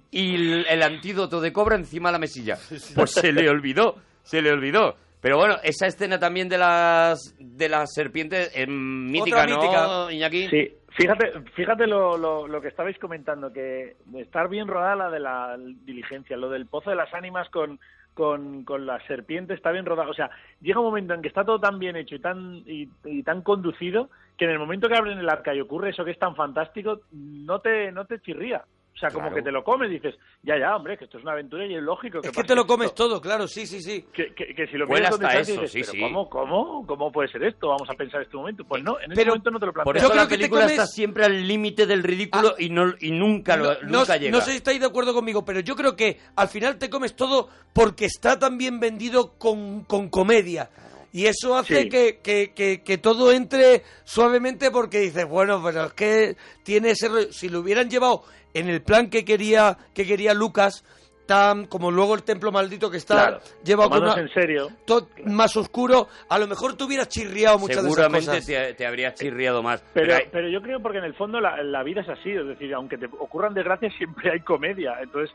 [0.10, 2.58] y el, el antídoto de cobra encima de la mesilla.
[2.96, 4.96] Pues se le olvidó, se le olvidó.
[5.22, 10.12] Pero bueno, esa escena también de las de las serpientes es mítica, ¿no, mítica.
[10.12, 10.48] Iñaki?
[10.50, 15.20] Sí, fíjate, fíjate lo, lo, lo que estabais comentando, que estar bien rodada la de
[15.20, 17.80] la diligencia, lo del pozo de las ánimas con,
[18.16, 20.10] con, con la serpiente está bien rodado.
[20.10, 22.90] O sea, llega un momento en que está todo tan bien hecho y tan, y,
[23.06, 26.12] y tan conducido que en el momento que abren el arca y ocurre eso que
[26.12, 28.64] es tan fantástico, no te, no te chirría.
[29.02, 31.24] O sea, como que te lo comes y dices, ya, ya, hombre, que esto es
[31.24, 32.20] una aventura y es lógico.
[32.22, 32.74] Es que te lo esto".
[32.74, 34.06] comes todo, claro, sí, sí, sí.
[34.14, 36.00] Que, que, que si lo donde hasta eso, dices, sí, "¿Pero sí.
[36.02, 37.70] ¿cómo, cómo, ¿Cómo puede ser esto?
[37.70, 38.64] Vamos a pensar este momento.
[38.64, 39.86] Pues no, en Pero- momento no te lo planteas.
[39.94, 42.54] Por Yo eso creo la que te película comes- está siempre al límite del ridículo
[42.60, 44.32] y no y nunca lo, no, nunca no- llega.
[44.38, 47.16] no sé si estáis de acuerdo conmigo, pero yo creo que al final te comes
[47.16, 50.70] todo porque está tan bien vendido con, con comedia.
[51.14, 51.90] Y eso hace Sí.
[51.90, 57.10] que, que, que, que todo entre suavemente porque dices, bueno, pero es que tiene ese
[57.10, 57.32] rollo.
[57.34, 60.86] Si lo hubieran llevado en el plan que quería, que quería Lucas,
[61.26, 64.70] tan como luego el templo maldito que está Claro, llevado con una- en serio.
[64.86, 68.46] to- más oscuro, a lo mejor te hubieras chirriado muchas de esas Seguramente cosas.
[68.46, 69.82] te, te habría chirriado más.
[69.94, 72.46] Pero, hay- pero yo creo porque en el fondo la, la vida es así, es
[72.48, 75.34] decir, aunque te ocurran desgracias siempre hay comedia, entonces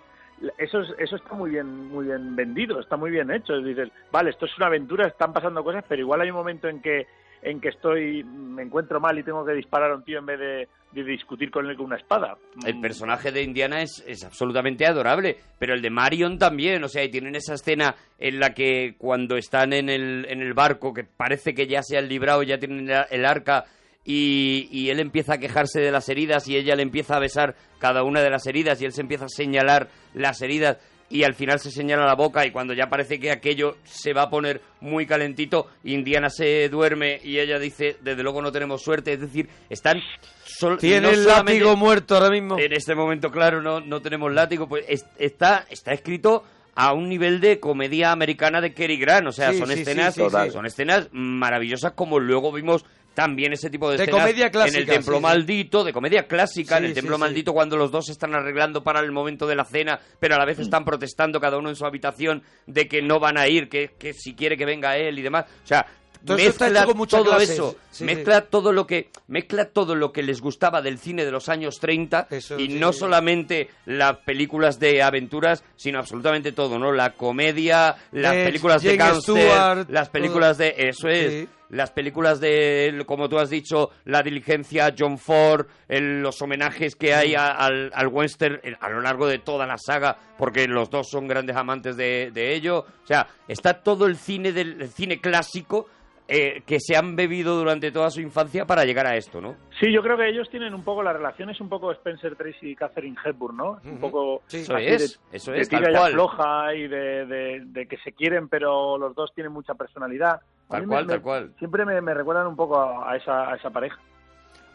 [0.58, 3.90] eso es, eso está muy bien muy bien vendido, está muy bien hecho, es decir,
[4.10, 7.06] vale, esto es una aventura, están pasando cosas, pero igual hay un momento en que
[7.42, 10.38] en que estoy, me encuentro mal y tengo que disparar a un tío en vez
[10.40, 12.38] de, discutir con él con una espada.
[12.64, 17.04] El personaje de Indiana es, es absolutamente adorable, pero el de Marion también, o sea,
[17.04, 21.04] y tienen esa escena en la que cuando están en el, en el barco, que
[21.04, 23.66] parece que ya se han librado, ya tienen el arca,
[24.06, 27.56] y, y él empieza a quejarse de las heridas y ella le empieza a besar
[27.78, 30.78] cada una de las heridas y él se empieza a señalar las heridas
[31.08, 34.22] y al final se señala la boca y cuando ya parece que aquello se va
[34.22, 39.12] a poner muy calentito, Indiana se duerme y ella dice, desde luego no tenemos suerte,
[39.12, 40.00] es decir, están...
[40.44, 42.58] sol- Tiene no el látigo muerto ahora mismo.
[42.58, 44.68] en este momento, claro, no, no tenemos látigo.
[44.68, 46.42] Pues es- está, está escrito
[46.74, 49.28] a un nivel de comedia americana de Cary Grant.
[49.28, 50.22] O sea, Sí, son sí, escenas, sí.
[50.50, 52.84] son escenas maravillosas como luego vimos
[53.16, 56.28] también ese tipo de, De escenas comedia clásica, en el templo sí, maldito, de comedia
[56.28, 57.20] clásica, en el templo sí.
[57.20, 60.38] maldito cuando los dos se están arreglando para el momento de la cena, pero a
[60.38, 63.68] la vez están protestando cada uno en su habitación de que no van a ir,
[63.70, 65.46] que, que si quiere que venga él y demás.
[65.64, 65.86] O sea,
[66.26, 66.34] está
[66.66, 68.04] mezcla mucha todo eso, Sí, sí.
[68.04, 71.78] mezcla todo lo que mezcla todo lo que les gustaba del cine de los años
[71.78, 72.74] 30 Eso, y sí.
[72.74, 76.90] no solamente las películas de aventuras, sino absolutamente todo, ¿no?
[76.92, 80.66] La comedia, las Eh, películas de Jane Stewart, las películas todo.
[80.66, 81.48] de eso es, Sí.
[81.70, 87.14] Las películas de como tú has dicho, La diligencia, John Ford, el- los homenajes que
[87.14, 90.90] hay a- al, al western eh, a lo largo de toda la saga, porque los
[90.90, 94.88] dos son grandes amantes de, de ello, o sea, está todo el cine del el
[94.88, 95.86] cine clásico
[96.28, 99.54] eh, que se han bebido durante toda su infancia para llegar a esto, ¿no?
[99.78, 102.70] Sí, yo creo que ellos tienen un poco la relación, es un poco Spencer Tracy
[102.70, 103.78] y Catherine Hepburn, ¿no?
[103.84, 106.10] Un poco Eso así es, de, eso de es, tira tal y cual.
[106.12, 110.40] afloja y de, de- de que se quieren, pero los dos tienen mucha personalidad.
[110.68, 111.54] Tal cual, me- tal cual.
[111.58, 113.98] Siempre me, me recuerdan un poco a, a esa, a esa pareja.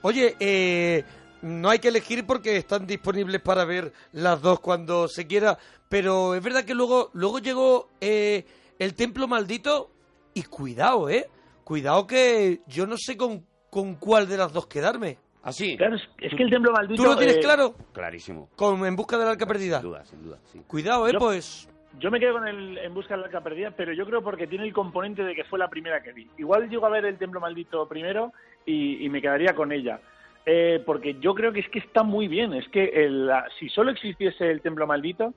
[0.04, 1.04] Oye, eh,
[1.42, 5.58] no hay que elegir porque están disponibles para ver las dos cuando se quiera,
[5.90, 8.46] pero es verdad que luego, luego llegó eh,
[8.80, 9.92] el templo maldito
[10.34, 11.30] y cuidado, ¿eh?
[11.64, 15.18] Cuidado que yo no sé con, con cuál de las dos quedarme.
[15.44, 15.76] Así.
[15.78, 17.02] Claro, es, es que el templo maldito...
[17.04, 17.76] ¿Tú lo tienes eh, claro?
[17.94, 18.50] Clarísimo.
[18.56, 19.80] Con En busca del arca perdida.
[19.82, 20.62] Sin duda, sin duda, sí.
[20.68, 21.14] Cuidado, ¿eh?
[21.14, 21.68] Yo- Pues...
[22.00, 24.48] Yo me quedo con el En busca de la arca perdida, pero yo creo porque
[24.48, 26.28] tiene el componente de que fue la primera que vi.
[26.38, 28.32] Igual llego a ver el templo maldito primero
[28.66, 30.00] y, y me quedaría con ella.
[30.46, 32.54] Eh, porque yo creo que es que está muy bien.
[32.54, 35.34] Es que el- la- si solo existiese el templo maldito,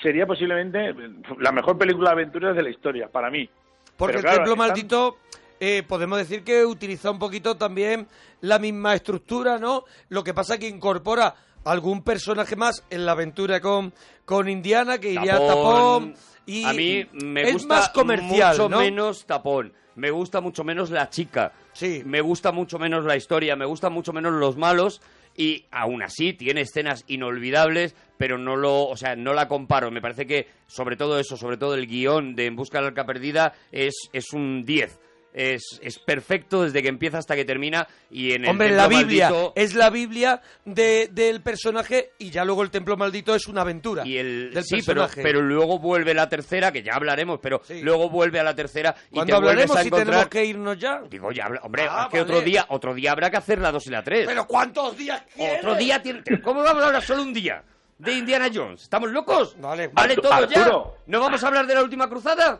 [0.00, 0.94] sería posiblemente
[1.38, 3.48] la mejor película de aventuras de la historia, para mí.
[3.96, 5.16] Porque el templo están- maldito,
[5.58, 8.06] eh, podemos decir que utiliza un poquito también
[8.42, 9.84] la misma estructura, ¿no?
[10.10, 11.34] Lo que pasa que incorpora
[11.66, 13.92] algún personaje más en la aventura con,
[14.24, 16.14] con Indiana, que iría a Tapón.
[16.46, 18.78] Y a mí me es gusta más comercial, mucho ¿no?
[18.78, 19.72] menos Tapón.
[19.96, 21.52] Me gusta mucho menos la chica.
[21.72, 22.02] Sí.
[22.04, 23.56] Me gusta mucho menos la historia.
[23.56, 25.00] Me gustan mucho menos los malos.
[25.38, 29.90] Y aún así tiene escenas inolvidables, pero no lo, o sea, no la comparo.
[29.90, 32.88] Me parece que sobre todo eso, sobre todo el guion de En busca de la
[32.88, 34.98] arca perdida es, es un 10.
[35.38, 38.88] Es, es perfecto desde que empieza hasta que termina y en el Hombre, Templo la
[38.88, 43.46] Biblia Maldito- es la Biblia de- del personaje y ya luego el templo maldito es
[43.46, 45.22] una aventura y el del sí, pero, personaje.
[45.22, 49.14] pero luego vuelve la tercera, que ya hablaremos, pero luego vuelve a la tercera y
[49.16, 50.06] Cuando te hablaremos a si encontrar...
[50.06, 51.02] tenemos que irnos ya.
[51.10, 53.70] Digo, ya habla- hombre, Ah, es que otro día, otro día habrá que hacer la
[53.72, 54.26] 2 y la 3.
[54.26, 55.58] Pero ¿cuántos días quieres?
[55.58, 56.22] Otro día tiene...
[56.42, 57.62] ¿Cómo vamos a hablar solo un día?
[57.98, 58.84] De Indiana Jones.
[58.84, 59.54] ¿Estamos locos?
[59.60, 60.66] Vale, Vale, todo ya.
[61.06, 62.58] ¿No vamos a hablar de la última cruzada?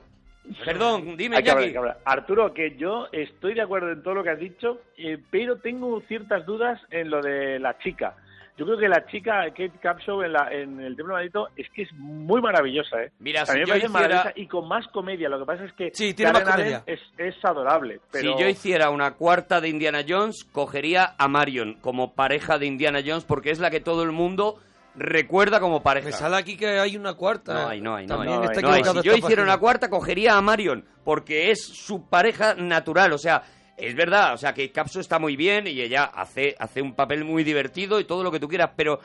[0.64, 1.66] Perdón, dime, Hay que hablar, Jackie.
[1.66, 1.98] hay que hablar.
[2.04, 6.00] Arturo, que yo estoy de acuerdo en todo lo que has dicho, eh, pero tengo
[6.08, 8.14] ciertas dudas en lo de la chica.
[8.58, 11.82] Yo creo que la chica, Kate Capshaw, en, la, en el Templo Maldito, es que
[11.82, 13.10] es muy maravillosa, ¿eh?
[13.18, 15.28] Mira, A si me parece hiciera- maravillosa y con más comedia.
[15.28, 16.94] Lo que pasa es que Sí, tiene más Karen Allen comedia.
[17.18, 18.00] es, es adorable.
[18.10, 18.34] Pero...
[18.34, 23.00] Si yo hiciera una cuarta de Indiana Jones, cogería a Marion como pareja de Indiana
[23.04, 24.58] Jones porque es la que todo el mundo
[24.96, 26.06] recuerda como pareja.
[26.06, 27.54] Me sale aquí que hay una cuarta.
[27.54, 28.28] No hay, no hay, no hay.
[28.28, 28.80] También está No hay.
[28.80, 29.42] equivocado Si yo hiciera página.
[29.42, 33.12] una cuarta, cogería a Marion, porque es su pareja natural.
[33.12, 33.42] O sea,
[33.76, 37.24] es verdad, o sea, que Capso está muy bien y ella hace, hace un papel
[37.24, 39.00] muy divertido y todo lo que tú quieras, pero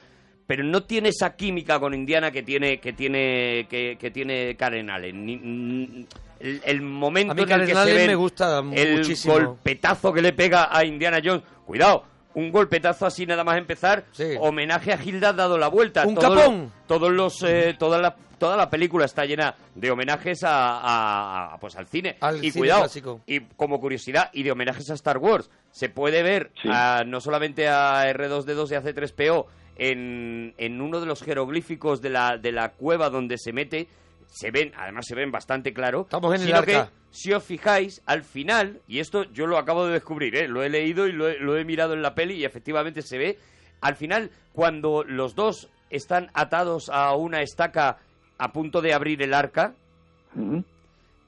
[0.48, 4.90] pero no tiene esa química con Indiana que tiene que tiene que, que tiene Karen
[4.90, 5.26] Allen.
[5.26, 6.08] Ni- ni-
[6.42, 9.34] el, el momento A mí en el que se me gusta el muchísimo.
[9.36, 11.44] golpetazo que le pega a Indiana Jones.
[11.66, 12.04] Cuidado,
[12.34, 14.06] un golpetazo así nada más empezar.
[14.40, 16.06] Homenaje a Hilda dado la vuelta.
[16.08, 16.62] Un Todos capón.
[16.62, 21.54] los- todos los eh, toda la toda la película está llena de homenajes a, a-
[21.54, 23.22] a, pues al cine Al y cine cuidado clásico.
[23.28, 27.68] y como curiosidad y de homenajes a Star Wars se puede ver a- no solamente
[27.70, 32.70] a R2D2 y a C3PO en, en uno de los jeroglíficos de la de la
[32.70, 33.88] cueva donde se mete
[34.32, 36.92] se ven además se ven bastante claro Estamos en el sino que arca.
[37.12, 40.48] si os fijáis, al final, y esto yo lo acabo de descubrir, ¿eh?
[40.48, 43.18] lo he leído y lo he, lo he mirado en la peli y efectivamente se
[43.18, 43.38] ve,
[43.82, 47.98] al final, cuando los dos están atados a una estaca
[48.38, 49.74] a punto de abrir el arca,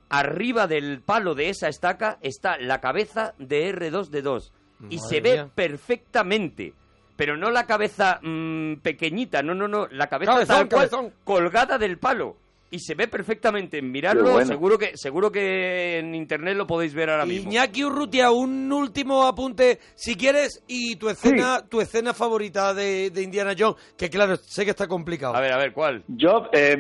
[0.10, 4.52] arriba del palo de esa estaca está la cabeza de R2D2
[4.90, 6.74] y se ve perfectamente.
[7.16, 11.14] Pero no la cabeza mm, pequeñita, no, no, no, la cabeza Cabezón, tal cual, cabezón.
[11.24, 12.38] colgada del palo.
[12.74, 13.82] Y se ve perfectamente.
[13.84, 14.48] Mirarlo, Qué bueno.
[14.48, 17.52] seguro que seguro que en internet lo podéis ver ahora mismo.
[17.52, 23.22] Iñaki Urrutia, un último apunte, si quieres, y tu escena, tu escena favorita de, de
[23.22, 25.36] Indiana Jones, que claro, sé que está complicado.
[25.36, 26.04] A ver, a ver, ¿cuál?
[26.08, 26.76] Yo, eh,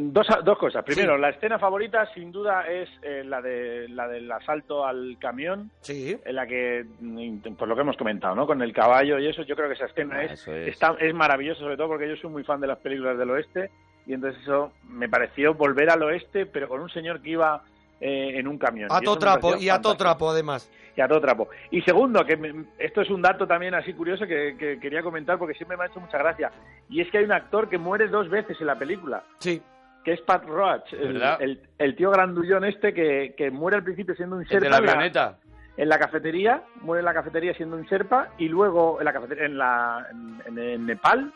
[0.00, 0.82] dos, dos cosas.
[0.82, 5.70] Primero, la escena favorita, sin duda, es eh, la, de, la del asalto al camión.
[5.82, 6.16] Sí.
[6.24, 8.46] En la que, mm, por lo que hemos comentado, ¿no?
[8.46, 10.68] Con el caballo y eso, yo creo que esa escena Ah, es, eso es.
[10.68, 13.70] está- es maravillosa, sobre todo porque yo soy muy fan de las películas del oeste.
[14.08, 17.62] Y entonces eso me pareció volver al oeste, pero con un señor que iba
[18.00, 18.88] eh, en un camión.
[18.90, 20.68] A Y todo trapo, y a todo trapo, además.
[20.96, 21.48] Y a todo trapo.
[21.70, 25.38] Y segundo, que me- esto es un dato también así curioso que, que quería comentar
[25.38, 26.50] porque siempre me ha hecho mucha gracia.
[26.88, 29.60] Y es que hay un actor que muere dos veces en la película, Sí.
[30.04, 31.36] que es Pat Roach, el, ¿Verdad?
[31.42, 34.78] el- el tío grandullón este que, que muere al principio siendo un El de la
[34.78, 35.38] en la- avioneta.
[35.76, 39.44] en la cafetería, muere en la cafetería siendo un sherpa y luego en la cafetería,
[39.44, 40.06] en, la,
[40.46, 41.32] en, en Nepal,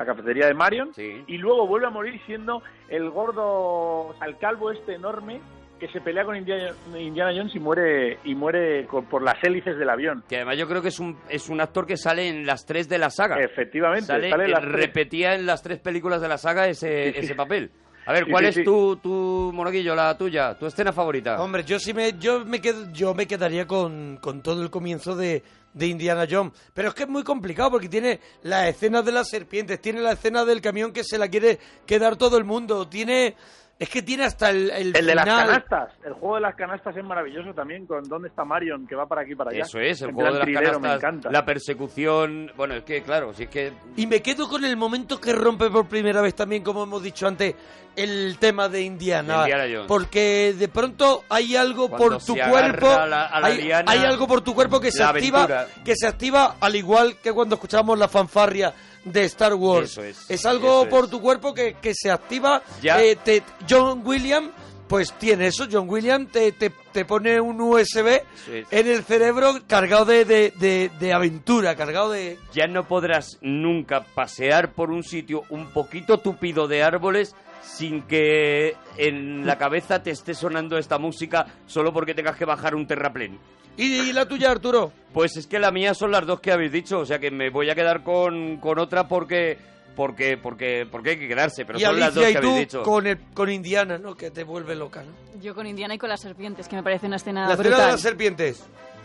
[0.00, 1.22] la cafetería de Marion, Sí.
[1.26, 5.40] y luego vuelve a morir siendo el gordo, el calvo este enorme
[5.78, 9.78] que se pelea con Indiana, Indiana Jones y muere y muere con- por las hélices
[9.78, 10.22] del avión.
[10.28, 12.88] Que además yo creo que es un, es un actor que sale en las tres
[12.88, 13.38] de la saga.
[13.40, 14.72] Efectivamente, Sale, sale en las tres.
[14.72, 17.70] repetía en las tres películas de la saga ese, ese papel.
[18.06, 21.40] A ver, ¿cuál sí, es tu, tu, monaguillo, la tuya, tu escena favorita?
[21.40, 25.14] Hombre, yo sí me, yo me, qued- yo me quedaría con, con todo el comienzo
[25.14, 25.42] de,
[25.72, 26.52] de Indiana Jones.
[26.74, 30.12] Pero es que es muy complicado porque tiene las escenas de las serpientes, tiene la
[30.12, 33.36] escena del camión que se la quiere quedar todo el mundo, tiene...
[33.80, 36.94] Es que tiene hasta el, el, El de las canastas, el juego de las canastas
[36.94, 39.62] es maravilloso también, con dónde está Marion, que va para aquí y para allá.
[39.62, 41.30] Eso es, el juego de las trilero, me canastas, encanta.
[41.32, 42.52] la persecución...
[42.58, 43.72] Bueno, es que, claro, si es que...
[43.96, 47.26] Y me quedo con el momento que rompe por primera vez también, como hemos dicho
[47.26, 47.54] antes,
[47.96, 49.38] el tema de Indiana.
[49.44, 49.86] Indiana Jones.
[49.88, 53.46] Porque de pronto hay algo Cuando por tu se cuerpo, agarra a la- a la
[53.46, 57.16] hay, liana, hay algo por tu cuerpo que se activa, que se activa al igual
[57.16, 58.74] que cuando escuchamos la fanfarria
[59.04, 59.98] de Star Wars.
[59.98, 61.10] Eso es, algo eso por es.
[61.10, 62.62] tu cuerpo que, que se activa.
[62.82, 63.00] Ya.
[63.02, 64.50] Eh, te- John Williams,
[64.88, 65.66] pues tiene eso.
[65.70, 68.22] John Williams te, te, te pone un USB
[68.52, 68.66] es.
[68.70, 72.38] en el cerebro cargado de, de, de- de aventura, cargado de...
[72.52, 78.76] ya no podrás nunca pasear por un sitio un poquito tupido de árboles sin que
[78.96, 83.38] en la cabeza te esté sonando esta música solo porque tengas que bajar un terraplén.
[83.76, 84.92] ¿Y, la tuya, Arturo?
[85.14, 87.50] Pues es que la mía son las dos que habéis dicho, o sea que me
[87.50, 89.58] voy a quedar con, con otra porque
[89.96, 92.58] porque porque porque hay que quedarse, pero y son las dos que y habéis tú
[92.58, 92.82] dicho.
[92.82, 94.14] con, el, con Indiana, ¿no?
[94.14, 95.40] Que te vuelve loca, ¿no?
[95.40, 97.86] Yo con Indiana y con las serpientes, que me parece una escena la escena brutal.
[97.86, 98.64] de las serpientes.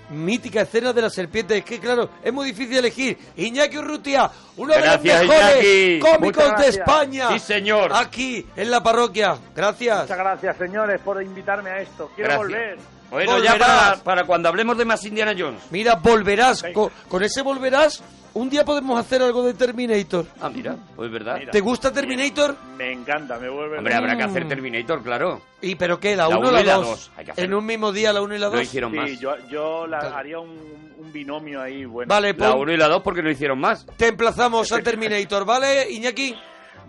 [0.09, 1.57] Mítica escena de las serpientes.
[1.57, 3.17] Es que, claro, es muy difícil elegir.
[3.37, 5.99] Iñaki Urrutia, uno Gracias, de los mejores Iñaki.
[5.99, 6.67] cómicos de.
[6.67, 7.29] España.
[7.33, 7.91] Sí, señor.
[7.93, 9.37] Aquí, en la parroquia.
[9.55, 10.01] Gracias.
[10.01, 12.11] Muchas gracias, señores, por invitarme a esto.
[12.15, 12.47] Quiero Gracias.
[12.47, 12.77] volver.
[13.11, 13.67] Bueno, ya Volverás.
[13.91, 15.61] para, para cuando hablemos de más Indiana Jones.
[15.71, 16.63] Mira, volverás.
[16.73, 18.03] Con, con ese volverás,
[18.33, 20.25] un día podemos hacer algo de Terminator.
[20.41, 21.37] Ah, mira, pues verdad.
[21.39, 21.51] Mira.
[21.51, 22.55] ¿Te gusta Terminator?
[22.77, 25.41] Me encanta, me vuelve Hombre, habrá que hacer Terminator, claro.
[25.61, 26.15] ¿Y pero qué?
[26.15, 26.87] ¿La La 1 o la y la 2?
[26.87, 27.45] dos, hay que hacer.
[27.45, 28.55] En un mismo día, la 1 y la 2.
[28.55, 29.19] No hicieron Sí, más.
[29.19, 30.49] yo, yo la- haría un,
[30.97, 32.09] un binomio ahí bueno.
[32.09, 33.85] Vale, La pues 1 y la 2 porque no hicieron más.
[33.97, 36.35] te emplazamos a Terminator, ¿vale, Iñaki?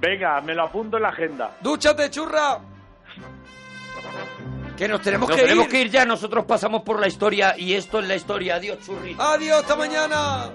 [0.01, 1.57] Venga, me lo apunto en la agenda.
[1.61, 2.59] ¡Dúchate, churra!
[4.77, 5.71] Que nos tenemos Nos que tenemos ir.
[5.71, 8.57] que ir ya, nosotros pasamos por la historia y esto es la historia.
[8.57, 9.17] Adiós, churri.
[9.19, 10.51] Adiós, hasta mañana.